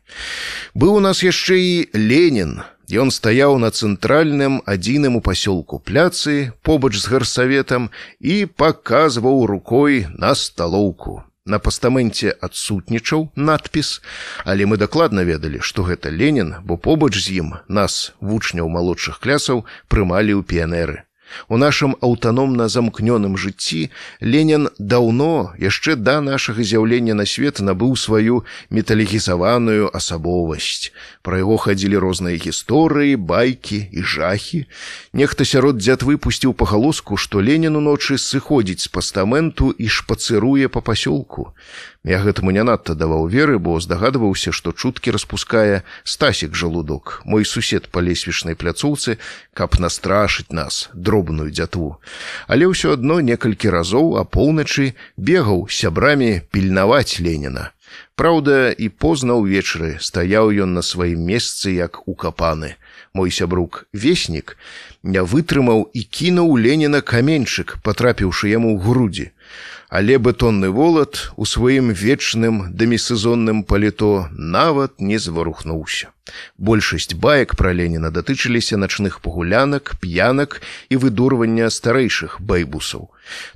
Быў 0.78 0.94
у 0.94 1.02
нас 1.02 1.26
яшчэ 1.26 1.58
і 1.58 1.74
Ленін. 1.90 2.62
Ён 2.86 3.10
стаяў 3.10 3.58
на 3.58 3.74
цэнтральным 3.74 4.62
адзіным 4.70 5.18
у 5.18 5.26
пасёлку 5.26 5.82
пляцы 5.82 6.54
побач 6.62 6.94
з 7.02 7.10
гарсаветам 7.10 7.90
і 8.22 8.46
паказваў 8.46 9.42
рукой 9.50 10.06
на 10.14 10.38
сталоўку. 10.38 11.26
На 11.46 11.58
пастаменце 11.60 12.30
адсутнічаў 12.40 13.26
надпіс, 13.36 14.00
але 14.48 14.64
мы 14.64 14.78
дакладна 14.80 15.28
ведалі, 15.28 15.60
што 15.60 15.84
гэта 15.84 16.08
Ленін, 16.08 16.54
бо 16.64 16.80
побач 16.80 17.12
з 17.20 17.44
ім 17.44 17.50
нас, 17.68 18.16
вучняў 18.24 18.72
малодшых 18.72 19.20
клясаў, 19.20 19.60
прымалі 19.92 20.40
ў 20.40 20.42
піянеры. 20.48 21.04
У 21.48 21.56
нашым 21.56 21.96
аўтаномна 22.00 22.68
замкнёным 22.68 23.36
жыцці 23.36 23.90
Ленін 24.20 24.68
даўно 24.78 25.54
яшчэ 25.58 25.96
да 25.96 26.20
нашага 26.20 26.62
з'яўлення 26.62 27.14
на 27.14 27.26
свет 27.26 27.60
набыў 27.60 27.96
сваю 27.96 28.44
металегізаваную 28.70 29.90
асабовасць. 29.92 30.92
Пра 31.22 31.38
яго 31.42 31.56
хадзілі 31.56 31.98
розныя 31.98 32.36
гісторыі, 32.36 33.16
байкі 33.16 33.80
і 33.92 34.00
жахі. 34.02 34.64
Нехта 35.12 35.44
сярод 35.44 35.78
дзяд 35.78 36.02
выпусціў 36.02 36.54
пагалоску, 36.54 37.16
што 37.16 37.40
Ленін 37.40 37.76
уночы 37.76 38.18
сыходзіць 38.18 38.84
з 38.84 38.88
пастаменту 38.88 39.70
і 39.70 39.88
шпацыруе 39.88 40.68
па 40.68 40.80
пасёлку. 40.80 41.54
Я 42.04 42.18
гэтаму 42.20 42.52
не 42.52 42.60
надта 42.60 42.92
даваў 42.92 43.30
веры, 43.32 43.56
бо 43.58 43.80
здагадваўся, 43.80 44.52
што 44.52 44.76
чуткі 44.76 45.16
распускае 45.16 45.88
стасік 46.04 46.52
жалудок, 46.52 47.22
мой 47.24 47.48
сусед 47.48 47.88
па 47.88 48.04
лесвічнай 48.04 48.52
пляцоўцы, 48.60 49.16
каб 49.56 49.80
настрашыць 49.80 50.52
нас, 50.52 50.90
дробную 50.92 51.48
дзятву. 51.48 51.96
Але 52.44 52.68
ўсё 52.68 52.92
адно 53.00 53.24
некалькі 53.24 53.72
разоў 53.72 54.20
а 54.20 54.28
поўначы 54.28 54.92
бегаў 55.16 55.64
сябрамі 55.72 56.44
пільнаваць 56.52 57.24
Леніна. 57.24 57.72
Праўда, 58.20 58.68
і 58.68 58.92
позна 58.92 59.40
ўвечары 59.40 59.96
стаяў 60.04 60.52
ён 60.52 60.76
на 60.76 60.82
сваім 60.84 61.24
месцы 61.24 61.72
як 61.72 62.04
укапаны. 62.04 62.76
Мой 63.16 63.32
сябрук 63.32 63.88
веснік 63.96 64.58
не 65.04 65.22
вытрымаў 65.22 65.86
і 65.92 66.02
кінуў 66.02 66.56
Леніна 66.66 67.04
каменьчык, 67.04 67.78
патрапіўшы 67.84 68.50
яму 68.56 68.74
ў 68.74 68.80
грудзі 68.80 69.30
але 69.94 70.18
бетонны 70.18 70.70
волат 70.74 71.30
у 71.36 71.46
сваім 71.46 71.92
вечным 71.94 72.56
дэмісезонным 72.74 73.62
паліто 73.62 74.26
нават 74.34 74.98
не 74.98 75.18
зварухнуўся. 75.22 76.10
Большасць 76.58 77.14
баек 77.14 77.54
пра 77.54 77.70
Леніна 77.70 78.10
датычыліся 78.10 78.74
начных 78.74 79.20
пагулянак, 79.22 79.94
п'янак 80.02 80.58
і 80.90 80.98
выдурвання 80.98 81.70
старэйшых 81.70 82.40
байбусаў. 82.40 83.06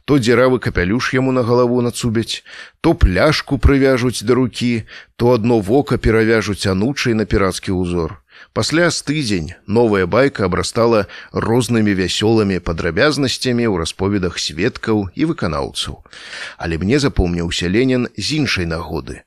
То 0.04 0.22
дзіравы 0.22 0.62
капялюш 0.62 1.10
яму 1.18 1.34
на 1.34 1.42
галаву 1.42 1.82
нацубяць, 1.82 2.46
то 2.80 2.94
пляшку 2.94 3.58
прывяжуць 3.58 4.22
да 4.22 4.38
рукі, 4.38 4.86
то 5.16 5.34
адно 5.34 5.58
вока 5.58 5.98
перавяжуць 5.98 6.70
анучай 6.70 7.18
на 7.18 7.26
пірацкі 7.26 7.74
ўзор. 7.74 8.20
Пасля 8.52 8.90
з 8.90 9.02
тыдзень 9.02 9.52
новая 9.66 10.06
байка 10.06 10.46
абрастала 10.48 11.06
рознымі 11.32 11.92
вясёлымі 11.94 12.58
падрабязнасцямі 12.64 13.68
ў 13.68 13.84
расповедах 13.84 14.40
сведкаў 14.40 15.12
і 15.14 15.28
выканаўцаў. 15.30 16.02
Але 16.58 16.78
мне 16.80 16.98
запомніўся 16.98 17.68
Ленін 17.68 18.08
з 18.16 18.42
іншай 18.42 18.66
нагоды. 18.66 19.22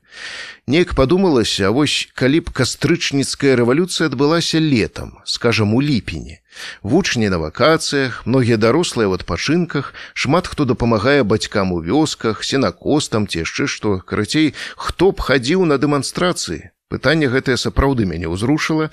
Неяк 0.66 0.94
падумалася, 0.94 1.70
вось 1.70 2.10
калі 2.14 2.44
б 2.44 2.52
кастрычніцкая 2.52 3.56
рэвалюцыя 3.56 4.10
адбылася 4.10 4.60
летам, 4.60 5.18
скажам 5.24 5.74
у 5.74 5.80
ліпені. 5.82 6.42
Вучні 6.82 7.30
на 7.32 7.38
вакацыях, 7.38 8.26
многія 8.26 8.60
дарослыя 8.60 9.08
ў 9.08 9.16
адпачынках, 9.16 9.94
шмат 10.12 10.46
хто 10.46 10.68
дапамагае 10.68 11.24
бацькам 11.24 11.72
у 11.72 11.80
вёсках, 11.80 12.44
сенакостам 12.44 13.26
ці 13.26 13.42
яшчэ 13.46 13.66
што, 13.66 13.98
карацей, 14.04 14.54
хто 14.76 15.10
б 15.10 15.22
хадзіў 15.22 15.64
на 15.64 15.78
дэманстрацыі. 15.78 16.70
Пытанне 16.92 17.28
гэтае 17.32 17.56
сапраўды 17.56 18.04
мяне 18.04 18.28
ўзрушыла, 18.28 18.90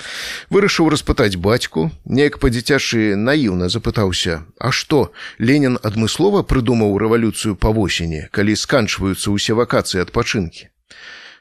вырашыў 0.48 0.88
распытаць 0.94 1.36
бацьку, 1.36 1.92
неяк 2.08 2.40
па-дзіцячы 2.40 3.20
наіўна 3.20 3.68
запытаўся: 3.68 4.48
«А 4.68 4.72
што, 4.72 5.12
Ленін 5.36 5.76
адмыслова 5.84 6.48
прыдумаў 6.48 6.96
рэвалюцыю 6.96 7.60
па 7.60 7.76
восені, 7.76 8.32
калі 8.32 8.56
сканчваюцца 8.56 9.36
ўсе 9.36 9.52
вакацыі 9.52 10.00
адпачынкі. 10.08 10.72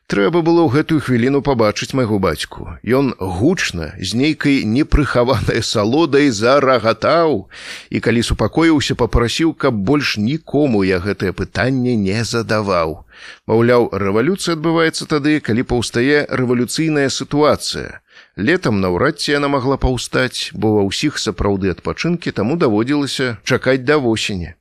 Трэба 0.09 0.41
было 0.41 0.65
ў 0.65 0.73
гэтую 0.73 1.05
хвіліну 1.05 1.43
пабачыць 1.45 1.93
майго 1.93 2.17
бацьку. 2.17 2.63
Ён 2.81 3.13
гучна 3.21 3.93
з 4.01 4.17
нейкай 4.17 4.65
непрыхаванай 4.65 5.61
салодай 5.61 6.33
зарагатаў 6.33 7.53
і 7.93 8.01
калі 8.01 8.23
супакоіўся, 8.25 8.97
папрасіў, 8.97 9.53
каб 9.53 9.77
больш 9.77 10.17
нікому 10.17 10.81
я 10.89 10.97
гэтае 11.05 11.37
пытанне 11.37 11.93
не 11.93 12.25
задаваў. 12.25 13.05
Маўляў, 13.45 13.93
рэвалюцыя 13.93 14.57
адбываецца 14.57 15.05
тады, 15.13 15.45
калі 15.45 15.69
паўстае 15.69 16.25
рэвалюцыйная 16.25 17.13
сітуацыя. 17.13 18.01
Летам 18.41 18.81
наўрад 18.81 19.21
ці 19.21 19.37
яна 19.37 19.53
магла 19.53 19.77
паўстаць, 19.77 20.57
бо 20.57 20.73
ва 20.81 20.89
ўсіх 20.89 21.21
сапраўды 21.21 21.69
адпачынкі 21.77 22.33
таму 22.33 22.57
даводзілася 22.57 23.37
чакаць 23.45 23.85
да 23.85 24.01
восені. 24.01 24.57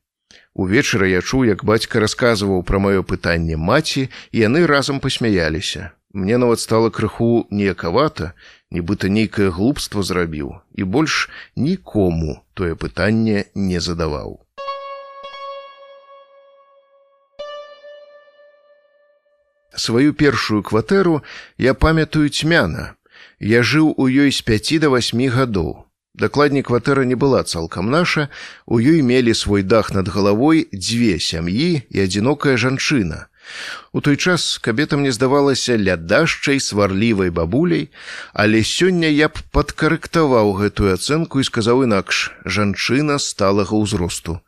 Увечары 0.57 1.13
я 1.13 1.21
чуў, 1.21 1.45
як 1.45 1.61
бацька 1.61 2.01
расказваў 2.01 2.63
пра 2.65 2.81
маё 2.81 3.05
пытанне 3.05 3.57
маці, 3.61 4.09
і 4.33 4.37
яны 4.41 4.65
разам 4.65 4.99
пасмяяліся. 4.99 5.93
Мне 6.17 6.37
нават 6.41 6.59
стала 6.59 6.89
крыху 6.89 7.45
неякавата, 7.53 8.33
нібыта 8.73 9.05
нейкае 9.05 9.53
глупства 9.53 10.01
зрабіў 10.01 10.57
і 10.73 10.83
больш 10.83 11.29
нікому 11.55 12.41
тое 12.57 12.73
пытанне 12.73 13.45
не 13.53 13.77
задаваў. 13.77 14.41
Сваю 19.77 20.17
першую 20.17 20.63
кватэру 20.65 21.21
я 21.61 21.77
памятаю 21.77 22.33
цьмяна. 22.33 22.97
Я 23.37 23.61
жыў 23.61 23.93
у 23.93 24.09
ёй 24.09 24.33
з 24.33 24.41
5 24.41 24.79
да 24.81 24.89
8 24.89 25.29
гадоў. 25.29 25.86
Дакладней 26.17 26.63
кватэра 26.63 27.05
не 27.05 27.13
была 27.13 27.43
цалкам 27.43 27.91
наша, 27.91 28.29
у 28.65 28.79
ёй 28.81 29.01
мелі 29.05 29.33
свой 29.37 29.61
дах 29.61 29.93
над 29.93 30.09
галавой 30.09 30.65
дзве 30.73 31.19
сям'і 31.21 31.85
і 31.89 31.97
адзінокая 32.01 32.57
жанчына. 32.57 33.29
У 33.93 34.01
той 34.01 34.17
час 34.17 34.57
кабета 34.57 34.97
мне 34.97 35.11
здавалася 35.13 35.77
лядашчай 35.77 36.59
сварлівай 36.59 37.29
бабуляй, 37.29 37.93
але 38.33 38.65
сёння 38.65 39.13
я 39.13 39.29
б 39.29 39.45
падкарэктаваў 39.53 40.57
гэтую 40.57 40.89
ацэнку 40.97 41.39
і 41.39 41.47
сказаў 41.47 41.85
інакш: 41.85 42.33
жанчына 42.43 43.21
сталага 43.21 43.77
ўзросту. 43.77 44.41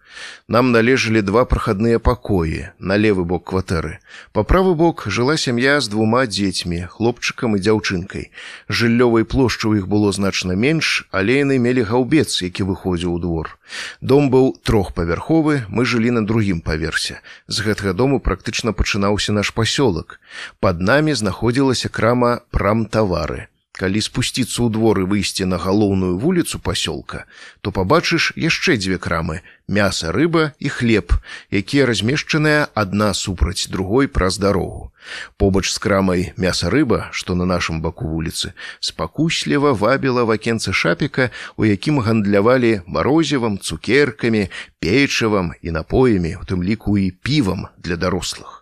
Нам 0.48 0.72
належалі 0.72 1.22
два 1.22 1.46
прахадныя 1.46 2.00
пакоі 2.00 2.70
на 2.80 2.98
левы 2.98 3.26
бок 3.26 3.46
кватэры. 3.52 4.00
Па 4.34 4.44
правы 4.44 4.74
бок 4.74 5.06
жыла 5.08 5.38
сям'я 5.38 5.78
з 5.82 5.92
двума 5.94 6.26
дзецьмі, 6.26 6.88
хлопчыкам 6.90 7.56
і 7.56 7.62
дзяўчынкай. 7.62 8.32
Жыллёвай 8.70 9.24
плошчы 9.24 9.70
ў 9.70 9.84
іх 9.84 9.92
было 9.92 10.10
значна 10.12 10.58
менш, 10.58 11.06
але 11.12 11.46
яны 11.46 11.60
мелі 11.62 11.86
гаўбец, 11.86 12.42
які 12.42 12.66
выходзіў 12.66 13.14
у 13.14 13.20
двор. 13.20 13.54
Дом 14.02 14.34
быў 14.34 14.58
трохпавярховы, 14.64 15.70
мы 15.70 15.86
жылі 15.86 16.18
на 16.18 16.26
другім 16.26 16.66
паверсе. 16.66 17.22
З 17.48 17.70
гэтага 17.70 17.94
дому 17.94 18.20
практычна 18.20 18.74
пачынаўся 18.74 19.32
наш 19.38 19.54
пасёлак. 19.54 20.20
Пад 20.60 20.82
намі 20.82 21.14
знаходзілася 21.14 21.94
крама 21.94 22.42
прамтавары 22.50 23.50
калі 23.80 24.04
спусціцца 24.04 24.60
ў 24.60 24.70
двор 24.76 25.00
і 25.00 25.08
выйсці 25.08 25.48
на 25.48 25.56
галоўную 25.56 26.20
вуліцу 26.20 26.60
пасёлка, 26.60 27.24
то 27.64 27.72
пабачыш 27.72 28.36
яшчэ 28.36 28.76
дзве 28.76 29.00
крамы: 29.00 29.40
мяса, 29.72 30.12
рыба 30.12 30.52
і 30.60 30.68
хлеб, 30.68 31.16
якія 31.48 31.88
размешчаныя 31.88 32.68
адна 32.76 33.16
супраць 33.16 33.72
другой 33.72 34.12
праз 34.12 34.36
дарогу. 34.36 34.92
Побач 35.40 35.72
з 35.72 35.80
крамай 35.80 36.34
мяса 36.36 36.68
рыба, 36.68 37.08
што 37.16 37.40
на 37.40 37.48
нашым 37.48 37.80
баку 37.80 38.12
вуліцы, 38.12 38.52
спакусліва 38.84 39.72
вабіла 39.72 40.28
вакенца 40.28 40.76
шапіка, 40.76 41.32
у 41.56 41.64
якім 41.64 42.04
гандлявалі 42.04 42.84
марозевам, 42.86 43.60
цукеркамі, 43.64 44.50
печывам 44.84 45.56
і 45.62 45.72
напоямі, 45.72 46.36
у 46.36 46.44
тым 46.44 46.68
ліку 46.68 47.00
і 47.00 47.12
півам 47.16 47.72
для 47.80 47.96
дарослых. 47.96 48.59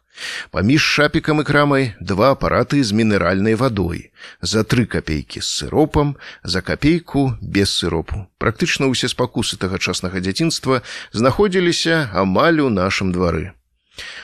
Паміж 0.52 0.82
шапікам 0.82 1.42
і 1.42 1.44
крамай 1.44 1.94
два 2.00 2.32
апараты 2.34 2.84
з 2.84 2.92
мінеральнай 2.92 3.56
вадой, 3.56 4.12
за 4.42 4.64
тры 4.64 4.86
капейкі 4.86 5.42
з 5.42 5.50
сыропам, 5.50 6.16
за 6.44 6.62
капейку 6.62 7.36
без 7.42 7.74
сыропу. 7.74 8.28
Практычна 8.38 8.88
ўсе 8.88 9.10
спакусы 9.12 9.58
тагачаснага 9.58 10.22
дзяцінства 10.22 10.82
знаходзіліся 11.12 12.10
амаль 12.14 12.62
у 12.62 12.70
нашым 12.70 13.12
двары. 13.12 13.57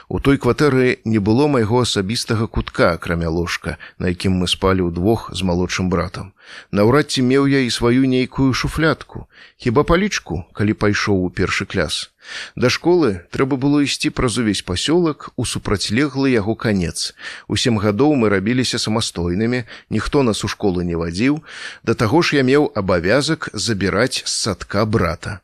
У 0.10 0.20
той 0.20 0.38
кватэры 0.38 1.00
не 1.06 1.20
было 1.20 1.48
майго 1.48 1.82
асабістага 1.82 2.48
кутка, 2.48 2.94
акрамя 2.94 3.30
ложка, 3.30 3.78
на 3.98 4.14
якім 4.14 4.38
мы 4.42 4.48
спалі 4.48 4.90
ўдвох 4.90 5.30
з 5.34 5.42
малодшым 5.42 5.90
братам. 5.90 6.34
Наўрад 6.72 7.10
ці 7.10 7.24
меў 7.26 7.48
я 7.48 7.64
і 7.66 7.70
сваю 7.70 8.06
нейкую 8.06 8.54
шуфлятку, 8.54 9.28
хіба 9.58 9.84
палічку, 9.84 10.46
калі 10.54 10.74
пайшоў 10.74 11.26
у 11.26 11.30
першы 11.30 11.66
кляс. 11.66 12.14
Да 12.56 12.70
школы 12.70 13.26
трэба 13.32 13.58
было 13.60 13.84
ісці 13.84 14.10
праз 14.10 14.38
увесь 14.38 14.64
пасёлак 14.64 15.30
у 15.36 15.46
супрацьлеглы 15.46 16.30
яго 16.32 16.56
канец. 16.56 17.14
У 17.48 17.56
сем 17.56 17.80
гадоў 17.80 18.16
мы 18.16 18.30
рабіліся 18.30 18.80
самастойнымі, 18.80 19.64
ніхто 19.90 20.24
нас 20.24 20.44
у 20.44 20.48
школы 20.48 20.84
не 20.84 20.96
вадзіў, 20.96 21.44
да 21.84 21.94
таго 21.94 22.22
ж 22.22 22.38
я 22.40 22.44
меў 22.44 22.72
абавязак 22.76 23.50
забіраць 23.54 24.24
з 24.26 24.32
садка 24.32 24.86
брата. 24.86 25.42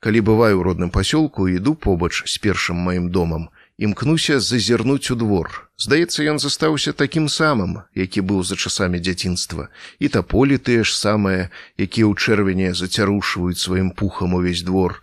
Калі 0.00 0.20
бываю 0.20 0.60
ў 0.60 0.62
родным 0.64 0.90
пасёлку, 0.90 1.48
іду 1.48 1.74
побач 1.74 2.24
з 2.24 2.36
першым 2.38 2.80
маім 2.80 3.10
домам, 3.10 3.48
імкнуся 3.80 4.40
зазірнуць 4.40 5.10
у 5.10 5.16
двор. 5.16 5.70
Здаецца, 5.80 6.20
ён 6.28 6.36
застаўся 6.36 6.92
такім 6.92 7.28
самым, 7.32 7.80
які 7.96 8.20
быў 8.20 8.44
за 8.44 8.56
часамі 8.60 9.00
дзяцінства. 9.00 9.72
І 9.96 10.12
таполі 10.12 10.60
тыя 10.60 10.84
ж 10.84 10.92
самыя, 10.92 11.48
якія 11.80 12.04
ў 12.04 12.12
чэрвені 12.20 12.76
зацярушваюць 12.76 13.56
сваім 13.56 13.88
пухам 13.96 14.36
увесь 14.36 14.60
двор. 14.60 15.00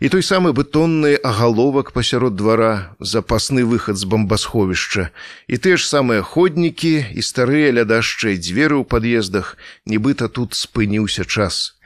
І 0.00 0.08
той 0.08 0.24
самы 0.24 0.56
бетонны 0.56 1.20
агаловак 1.20 1.92
пасярод 1.92 2.40
двара, 2.40 2.96
запасны 2.96 3.68
выхад 3.68 4.00
з 4.00 4.08
бамбасховішча. 4.08 5.12
І 5.44 5.60
тыя 5.60 5.76
ж 5.76 5.84
самыя 5.84 6.24
ходнікі 6.24 7.04
і 7.12 7.20
старыя 7.20 7.76
лядашчыя 7.76 8.40
дзверы 8.40 8.80
ў 8.80 8.88
пад'ездах, 8.88 9.60
нібыта 9.84 10.32
тут 10.32 10.56
спыніўся 10.56 11.28
час. 11.28 11.76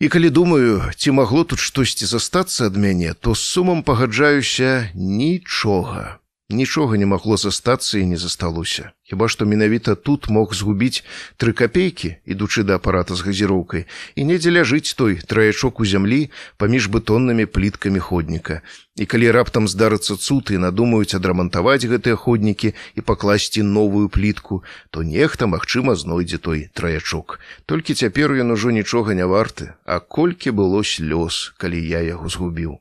І 0.00 0.08
калі 0.08 0.30
думаю, 0.30 0.82
ці 0.96 1.10
магло 1.10 1.42
тут 1.44 1.58
штосьці 1.58 2.06
застацца 2.06 2.70
ад 2.70 2.76
мяне, 2.78 3.14
то 3.18 3.34
з 3.34 3.42
сумам 3.42 3.82
пагаджаюся 3.82 4.90
нічога. 4.94 6.22
Нічога 6.50 6.96
не 6.96 7.04
магло 7.04 7.36
застацца 7.36 7.98
і 7.98 8.06
не 8.08 8.16
засталося. 8.16 8.92
Хіба 9.04 9.28
што 9.28 9.44
менавіта 9.44 9.94
тут 9.94 10.28
мог 10.32 10.54
згубіць 10.56 11.04
тры 11.36 11.52
капейкі, 11.52 12.16
ідучы 12.24 12.64
да 12.64 12.80
апарата 12.80 13.12
з 13.12 13.20
газіроўкай, 13.26 13.84
і 14.16 14.24
недзе 14.24 14.48
ляжыць 14.56 14.96
той 14.96 15.20
траячок 15.20 15.84
у 15.84 15.84
зямлі 15.84 16.32
паміж 16.56 16.88
бетоннымі 16.88 17.44
пліткамі 17.44 18.00
ходніка. 18.00 18.64
І 18.96 19.04
калі 19.04 19.28
раптам 19.36 19.68
здарыцца 19.68 20.16
цуд 20.16 20.48
і 20.48 20.64
надумаюць 20.64 21.12
адрамантаваць 21.20 21.84
гэтыя 21.84 22.16
ходнікі 22.16 22.72
і 22.72 23.00
пакласці 23.04 23.68
новую 23.68 24.08
плітку, 24.08 24.64
то 24.88 25.04
нехта, 25.04 25.44
магчыма, 25.44 26.00
знойдзе 26.00 26.40
той 26.40 26.72
траячок. 26.72 27.40
Толькі 27.68 27.92
цяпер 27.92 28.32
ён 28.32 28.56
ужо 28.56 28.72
нічога 28.72 29.12
не 29.12 29.28
варты, 29.28 29.76
а 29.84 30.00
колькі 30.00 30.56
было 30.56 30.80
слёз, 30.80 31.52
калі 31.60 31.76
я 31.76 32.00
яго 32.00 32.32
згубіў. 32.32 32.80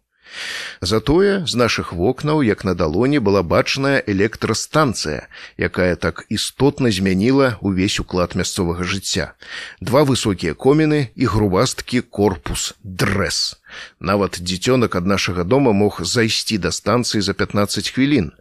Затое 0.82 1.46
з 1.46 1.54
нашых 1.56 1.94
вокнаў, 1.94 2.44
як 2.46 2.64
на 2.64 2.76
далоні 2.76 3.20
была 3.20 3.42
бачная 3.44 4.04
электрастанцыя, 4.06 5.28
якая 5.58 5.96
так 5.96 6.26
істотна 6.30 6.92
змяніла 6.92 7.58
ўвесь 7.62 8.00
уклад 8.00 8.36
мясцовага 8.36 8.84
жыцця. 8.84 9.34
Два 9.82 10.04
высокія 10.04 10.54
коміны 10.54 11.10
і 11.16 11.26
грубасткі 11.26 12.02
корпус 12.02 12.74
дрэс. 12.84 13.58
Нават 14.00 14.40
дзіцёнак 14.42 14.96
ад 14.96 15.06
нашага 15.06 15.44
дома 15.44 15.72
мог 15.72 16.02
зайсці 16.04 16.58
да 16.58 16.72
станцыі 16.72 17.22
за 17.22 17.34
15 17.34 17.90
хвілін. 17.90 18.32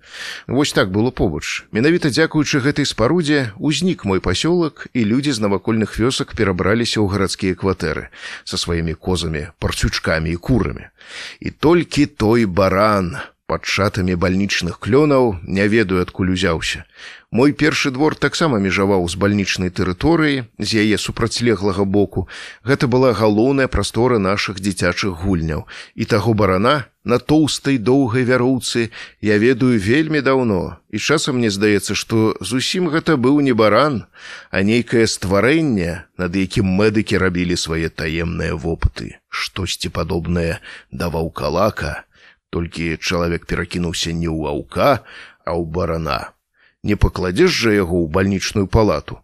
Вось 0.46 0.72
так 0.72 0.90
было 0.90 1.10
побач. 1.10 1.64
Менавіта 1.72 2.10
дзякуючы 2.10 2.60
гэтай 2.60 2.86
спарудзе 2.86 3.52
узнік 3.58 4.04
мой 4.04 4.20
пасёлак 4.20 4.88
і 4.92 5.04
людзі 5.04 5.32
з 5.32 5.42
навакольных 5.44 5.98
вёсак 5.98 6.36
перабраліся 6.36 7.00
ў 7.00 7.06
гарадскія 7.10 7.54
кватэры 7.54 8.08
са 8.44 8.56
сваімі 8.56 8.94
козамі, 8.94 9.52
парцючкамі 9.58 10.30
і 10.32 10.36
курамі. 10.36 10.88
І 11.40 11.50
толькі 11.50 12.06
той 12.06 12.46
баран 12.46 13.16
пад 13.47 13.62
шатамі 13.64 14.14
бальнічных 14.18 14.78
клёнаў 14.82 15.38
не 15.47 15.66
ведаю 15.70 16.03
адкуль 16.03 16.34
узяўся. 16.34 16.82
Мой 17.30 17.53
першы 17.53 17.90
двор 17.90 18.14
таксама 18.14 18.59
межаваў 18.62 19.07
з 19.07 19.18
бальнічнай 19.22 19.70
тэрыторыі 19.70 20.47
з 20.59 20.68
яе 20.82 20.99
супрацьлеглага 20.99 21.84
боку. 21.84 22.26
Гэта 22.66 22.90
была 22.90 23.12
галоўная 23.14 23.68
прастора 23.68 24.18
нашых 24.18 24.59
дзіцячых 24.59 25.22
гульняў 25.22 25.66
і 25.94 26.05
таго 26.05 26.34
барана 26.34 26.86
на 27.07 27.18
тоўстай 27.22 27.78
доўгай 27.78 28.26
вяроўцы 28.26 28.90
я 29.22 29.38
ведаю 29.38 29.78
вельмі 29.78 30.22
даўно 30.26 30.82
і 30.90 30.99
часам 30.99 31.38
мне 31.38 31.51
здаецца, 31.55 31.94
што 31.94 32.34
зусім 32.40 32.88
гэта 32.90 33.14
быў 33.20 33.38
не 33.44 33.53
баран, 33.53 34.09
а 34.51 34.62
нейкае 34.66 35.07
стварэнне, 35.07 36.09
над 36.16 36.34
якім 36.34 36.66
медыкі 36.66 37.20
рабілі 37.20 37.55
свае 37.55 37.92
таемныя 37.92 38.57
вопыты, 38.57 39.20
штосьці 39.28 39.92
падобнае 39.92 40.59
да 40.90 41.12
ваўкалака, 41.12 42.05
толькі 42.51 42.97
чалавек 42.97 43.47
перакінуўся 43.47 44.12
не 44.12 44.30
ў 44.30 44.51
аўка, 44.53 45.03
а 45.44 45.51
ў 45.55 45.64
барана. 45.66 46.36
Не 46.86 46.94
пакладзеш 46.94 47.51
жа 47.51 47.74
яго 47.74 47.99
ў 48.05 48.11
бальнічную 48.14 48.66
палату. 48.70 49.18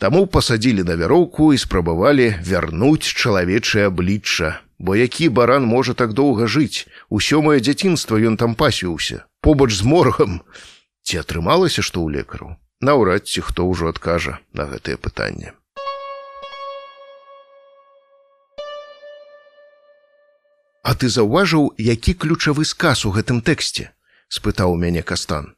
Таму 0.00 0.24
пасадзілі 0.26 0.84
на 0.88 0.96
вяроўку 0.96 1.52
і 1.52 1.60
спрабавалі 1.60 2.28
вярнуць 2.40 3.04
чалавечае 3.04 3.88
аблічча. 3.92 4.60
Бо 4.82 4.96
які 4.96 5.28
баран 5.28 5.62
можа 5.62 5.94
так 5.94 6.12
доўга 6.12 6.48
жыць, 6.50 6.90
усё 7.06 7.38
маё 7.38 7.60
дзяцінства 7.62 8.18
ён 8.18 8.34
там 8.36 8.58
пасвіўся, 8.58 9.28
побач 9.40 9.70
з 9.78 9.86
моргам. 9.86 10.40
Ці 11.06 11.22
атрымалася, 11.22 11.86
што 11.86 12.02
ў 12.02 12.18
лекару? 12.18 12.56
Наўрад 12.82 13.30
ці 13.30 13.46
хто 13.46 13.68
ўжо 13.70 13.94
адкажа 13.94 14.40
на 14.50 14.66
гэтае 14.66 14.98
пытанне. 14.98 15.54
А 20.82 20.94
ты 20.98 21.08
заўважыў, 21.08 21.74
які 21.78 22.14
ключавы 22.14 22.64
сказ 22.66 23.06
у 23.06 23.14
гэтым 23.14 23.40
тэксце? 23.40 23.90
спытаў 24.32 24.74
мяне 24.80 25.02
кастан. 25.02 25.54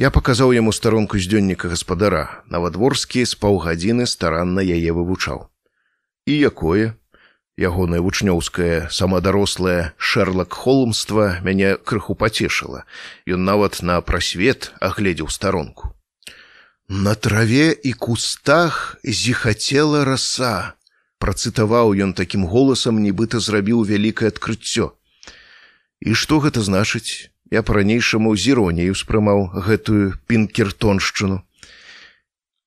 Я 0.00 0.08
паказаў 0.14 0.54
яму 0.56 0.72
старонку 0.72 1.18
з 1.20 1.28
дзённіка 1.28 1.68
гаспадара. 1.68 2.40
Навадворскі 2.48 3.24
з 3.26 3.36
паўгадзіны 3.36 4.06
старанна 4.08 4.64
яе 4.64 4.96
вывучаў. 4.96 5.50
І 6.24 6.38
якое? 6.48 6.96
Ягонае 7.60 8.00
вучнёўскае 8.00 8.88
самадарослае 8.88 9.92
шэрлак 9.98 10.56
холмства 10.56 11.36
мяне 11.44 11.76
крыху 11.76 12.16
пацешыла. 12.16 12.88
Ён 13.28 13.44
нават 13.44 13.82
на 13.84 14.00
прасвет 14.00 14.72
агледзеў 14.80 15.28
старонку. 15.28 15.92
На 16.88 17.12
траве 17.14 17.76
і 17.76 17.92
кустах 17.92 18.96
зіхацела 19.04 20.04
раса, 20.08 20.79
працытаваў 21.20 21.92
ён 22.06 22.14
такім 22.20 22.46
голасам 22.52 22.98
нібыта 23.04 23.40
зрабіў 23.44 23.84
вялікае 23.90 24.32
адкрыццё. 24.32 24.90
І 26.00 26.16
што 26.16 26.40
гэта 26.40 26.64
значыць? 26.64 27.30
Я 27.50 27.62
па-ранейшаму 27.66 28.32
з 28.36 28.54
іроніяй 28.54 28.90
успрымаў 28.94 29.50
гэтую 29.66 30.16
пінкертоншчыну. 30.30 31.42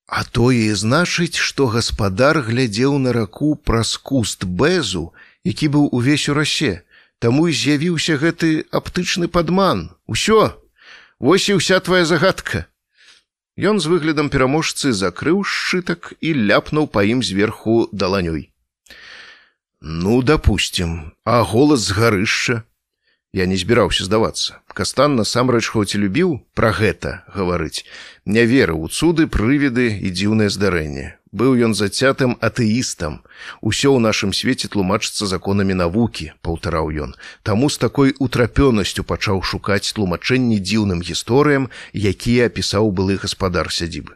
А 0.07 0.23
тое 0.37 0.75
значыць 0.75 1.39
што 1.39 1.67
гаспадар 1.75 2.43
глядзеў 2.45 2.99
на 2.99 3.13
раку 3.17 3.55
праз 3.55 3.95
куст 3.97 4.43
бэзу 4.45 5.05
які 5.43 5.67
быў 5.75 5.87
увесь 5.91 6.29
у 6.29 6.33
расе. 6.33 6.83
Таму 7.19 7.47
і 7.47 7.55
з'явіўся 7.55 8.19
гэты 8.19 8.67
аптычны 8.71 9.27
падман. 9.27 9.95
Усё! 10.07 10.59
Вось 11.19 11.47
і 11.47 11.57
ўся 11.59 11.79
твоя 11.79 12.05
загадка 12.05 12.67
Ён 13.53 13.77
з 13.79 13.85
выглядам 13.85 14.33
пераможцы 14.33 14.93
закрыў 14.97 15.43
шчытак 15.45 16.13
і 16.21 16.33
ляпнуў 16.49 16.89
па 16.89 17.05
ім 17.05 17.21
зверху 17.21 17.85
даланёй. 17.93 18.49
Ну, 19.81 20.23
допустим, 20.23 21.13
а 21.23 21.43
голас 21.43 21.85
з 21.85 21.91
гарышча. 21.91 22.63
Я 23.33 23.45
не 23.45 23.57
збіраўся 23.57 24.05
здавацца. 24.05 24.61
Кастан 24.73 25.15
насамрэч 25.15 25.69
хоць 25.69 25.93
і 25.93 26.01
любіў 26.01 26.41
пра 26.57 26.73
гэта 26.73 27.25
гаварыць, 27.29 27.85
не 28.25 28.45
верыў 28.45 28.85
у 28.85 28.89
цуды, 28.89 29.29
прывіды 29.29 30.01
і 30.01 30.09
дзіўнае 30.09 30.49
здарэнне. 30.49 31.17
Быў 31.33 31.57
ён 31.65 31.73
зацятым 31.73 32.37
атэістам. 32.45 33.25
Усё 33.65 33.97
ў 33.97 33.99
нашым 34.05 34.37
свеце 34.37 34.69
тлумачыцца 34.69 35.25
законамі 35.25 35.73
навукі, 35.73 36.29
паўтараў 36.45 36.93
ён. 36.93 37.15
Таму 37.41 37.73
з 37.73 37.81
такой 37.81 38.13
утрапёнасцю 38.21 39.01
пачаў 39.01 39.41
шукаць 39.41 39.89
тлумачэнні 39.97 40.61
дзіўным 40.61 41.01
гісторыям, 41.01 41.73
якія 41.97 42.53
апісаў 42.53 42.93
былы 42.93 43.17
гаспадар 43.17 43.73
сядзібы. 43.73 44.13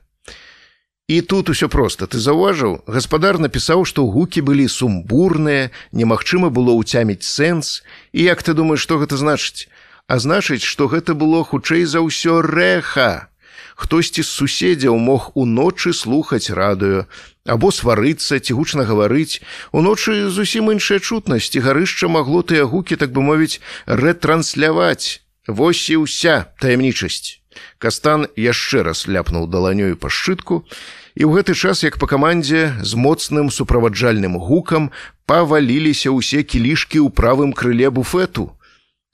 І 1.07 1.21
тут 1.21 1.49
усё 1.49 1.73
проста 1.73 2.05
ты 2.05 2.21
заўважыў, 2.21 2.85
гаспадар 2.85 3.41
напісаў, 3.41 3.81
што 3.89 4.05
гукі 4.05 4.45
былі 4.45 4.69
сумбурныя, 4.69 5.71
немагчыма 5.89 6.53
было 6.53 6.77
ўцяміць 6.77 7.25
сэнс. 7.25 7.81
І 8.13 8.29
як 8.29 8.45
ты 8.45 8.53
думаеш, 8.53 8.85
што 8.85 9.01
гэта 9.01 9.17
значыць? 9.17 9.65
А 10.05 10.21
значыць, 10.21 10.61
што 10.61 10.85
гэта 10.85 11.17
было 11.17 11.41
хутчэй 11.41 11.89
за 11.89 12.05
ўсё 12.05 12.45
рэха. 12.45 13.33
Хтосьці 13.77 14.25
з 14.25 14.29
суседзяў 14.33 14.97
мог 14.97 15.29
уночы 15.37 15.93
слухаць 15.93 16.49
радыё, 16.49 17.05
або 17.45 17.69
сварыцца 17.69 18.41
ці 18.41 18.57
гучна 18.57 18.89
гаварыць, 18.89 19.37
уночы 19.69 20.33
зусім 20.33 20.73
іншая 20.73 20.97
чутнасць 20.97 21.53
і 21.53 21.61
гарышча 21.61 22.09
магло 22.09 22.41
тыя 22.41 22.65
гукі, 22.65 22.97
так 22.97 23.13
бы 23.13 23.21
мовіць, 23.21 23.61
рэтрансляваць. 23.85 25.21
Вось 25.45 25.85
і 25.93 26.01
ўся 26.09 26.49
таямнічасць. 26.57 27.37
Кастан 27.77 28.25
яшчэ 28.33 28.81
раз 28.81 29.05
ляпнуў 29.05 29.45
даланёю 29.45 29.93
па 29.93 30.09
шчытку, 30.09 30.65
і 31.13 31.29
ў 31.29 31.37
гэты 31.37 31.53
час 31.53 31.85
як 31.85 32.01
па 32.01 32.09
камандзе 32.09 32.81
з 32.81 32.97
моцным 32.97 33.53
суправаджальным 33.53 34.41
гукам 34.41 34.89
паваліліся 35.29 36.09
ўсе 36.09 36.41
кілішкі 36.41 37.05
ў 37.05 37.13
правым 37.13 37.53
крыле 37.53 37.93
буфету. 37.93 38.56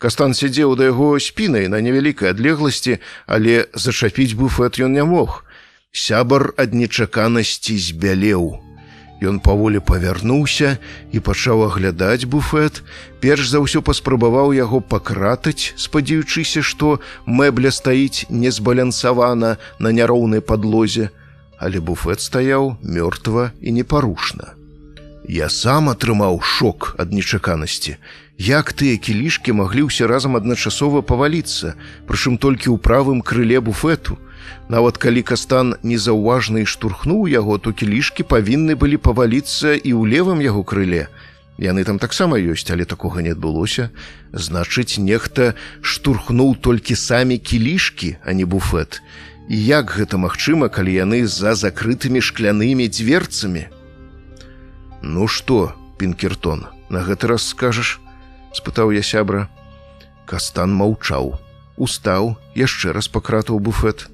Кастан 0.04 0.34
сядзеў 0.36 0.74
да 0.76 0.89
яго 0.91 1.16
спінай 1.24 1.70
на 1.72 1.80
невялікай 1.80 2.34
адлегласці, 2.36 2.97
але 3.24 3.72
зачапіць 3.72 4.36
буфет 4.36 4.76
ён 4.76 4.91
не 4.99 5.04
мог. 5.08 5.47
Сябар 5.95 6.51
ад 6.60 6.74
нечаканасці 6.76 7.78
збялеў. 7.80 8.60
Ён 9.24 9.39
паволі 9.39 9.80
павярнуўся 9.80 10.76
і 11.16 11.24
пачаў 11.24 11.64
аглядаць 11.72 12.28
буфет. 12.28 12.84
Перш 13.24 13.47
за 13.47 13.64
ўсё 13.64 13.80
паспрабаваў 13.80 14.51
яго 14.51 14.84
пакратаць, 14.84 15.72
спадзяючыся, 15.80 16.60
што 16.60 16.99
мэбля 17.24 17.72
стаіць 17.72 18.28
незбалянсавана 18.28 19.56
на 19.80 19.89
няроўнай 19.95 20.43
падлозе, 20.43 21.16
але 21.56 21.80
буфет 21.80 22.20
стаяў 22.20 22.76
мёртва 22.84 23.56
і 23.64 23.72
непарушна. 23.80 24.51
Я 25.32 25.47
сам 25.47 25.88
атрымаў 25.88 26.43
шок 26.43 26.91
ад 26.99 27.16
нечаканасці. 27.16 27.95
Як 28.38 28.74
тыя 28.74 28.98
кілішкі 28.98 29.54
маглі 29.54 29.88
ўсе 29.88 30.10
разам 30.10 30.36
адначасова 30.36 31.06
паваліцца, 31.06 31.78
прычым 32.10 32.42
толькі 32.42 32.74
ў 32.74 32.78
правым 32.82 33.22
крыле 33.22 33.62
буфету, 33.62 34.18
Нават 34.70 34.98
калі 34.98 35.22
кастан 35.24 35.76
незаўважна 35.84 36.64
і 36.64 36.70
штурхнуў 36.70 37.28
яго, 37.28 37.58
то 37.58 37.74
кілішкі 37.74 38.24
павінны 38.24 38.76
былі 38.80 38.98
паваліцца 38.98 39.76
і 39.76 39.92
ў 39.92 40.02
левым 40.08 40.40
яго 40.40 40.64
крыле. 40.64 41.08
Яны 41.60 41.84
там 41.84 42.00
таксама 42.00 42.40
ёсць, 42.40 42.72
але 42.72 42.86
такога 42.86 43.22
не 43.22 43.36
адбылося. 43.36 43.92
Значыць, 44.34 44.98
нехта 44.98 45.54
штурхнуў 45.82 46.56
толькі 46.58 46.96
самі 46.96 47.38
кілішкі, 47.38 48.18
а 48.26 48.34
не 48.34 48.46
буфет. 48.46 49.04
І 49.52 49.60
як 49.60 49.92
гэта 49.92 50.18
магчыма, 50.18 50.72
калі 50.72 50.96
яны 50.96 51.28
за 51.28 51.54
закрытымі 51.54 52.24
шклянымі 52.24 52.88
дзверцамі? 52.88 53.68
Ну 55.04 55.28
што, 55.28 55.76
Пінкертон, 56.00 56.66
на 56.90 57.04
гэты 57.04 57.28
раз 57.28 57.46
скажаш, 57.52 58.00
спытаў 58.54 58.93
я 58.95 59.04
сябра. 59.04 59.49
Кастан 60.30 60.72
маўчаў, 60.74 61.36
устаў, 61.78 62.38
яшчэ 62.56 62.93
раз 62.93 63.10
пакратаў 63.12 63.60
буфет 63.60 64.08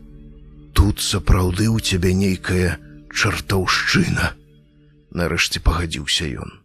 тут 0.74 1.04
сапраўды 1.04 1.68
ў 1.68 1.84
цябе 1.84 2.16
нейкая 2.16 2.80
чартаўшчына. 3.12 4.34
Нарэшце 5.12 5.60
пагадзіўся 5.60 6.32
ён 6.40 6.60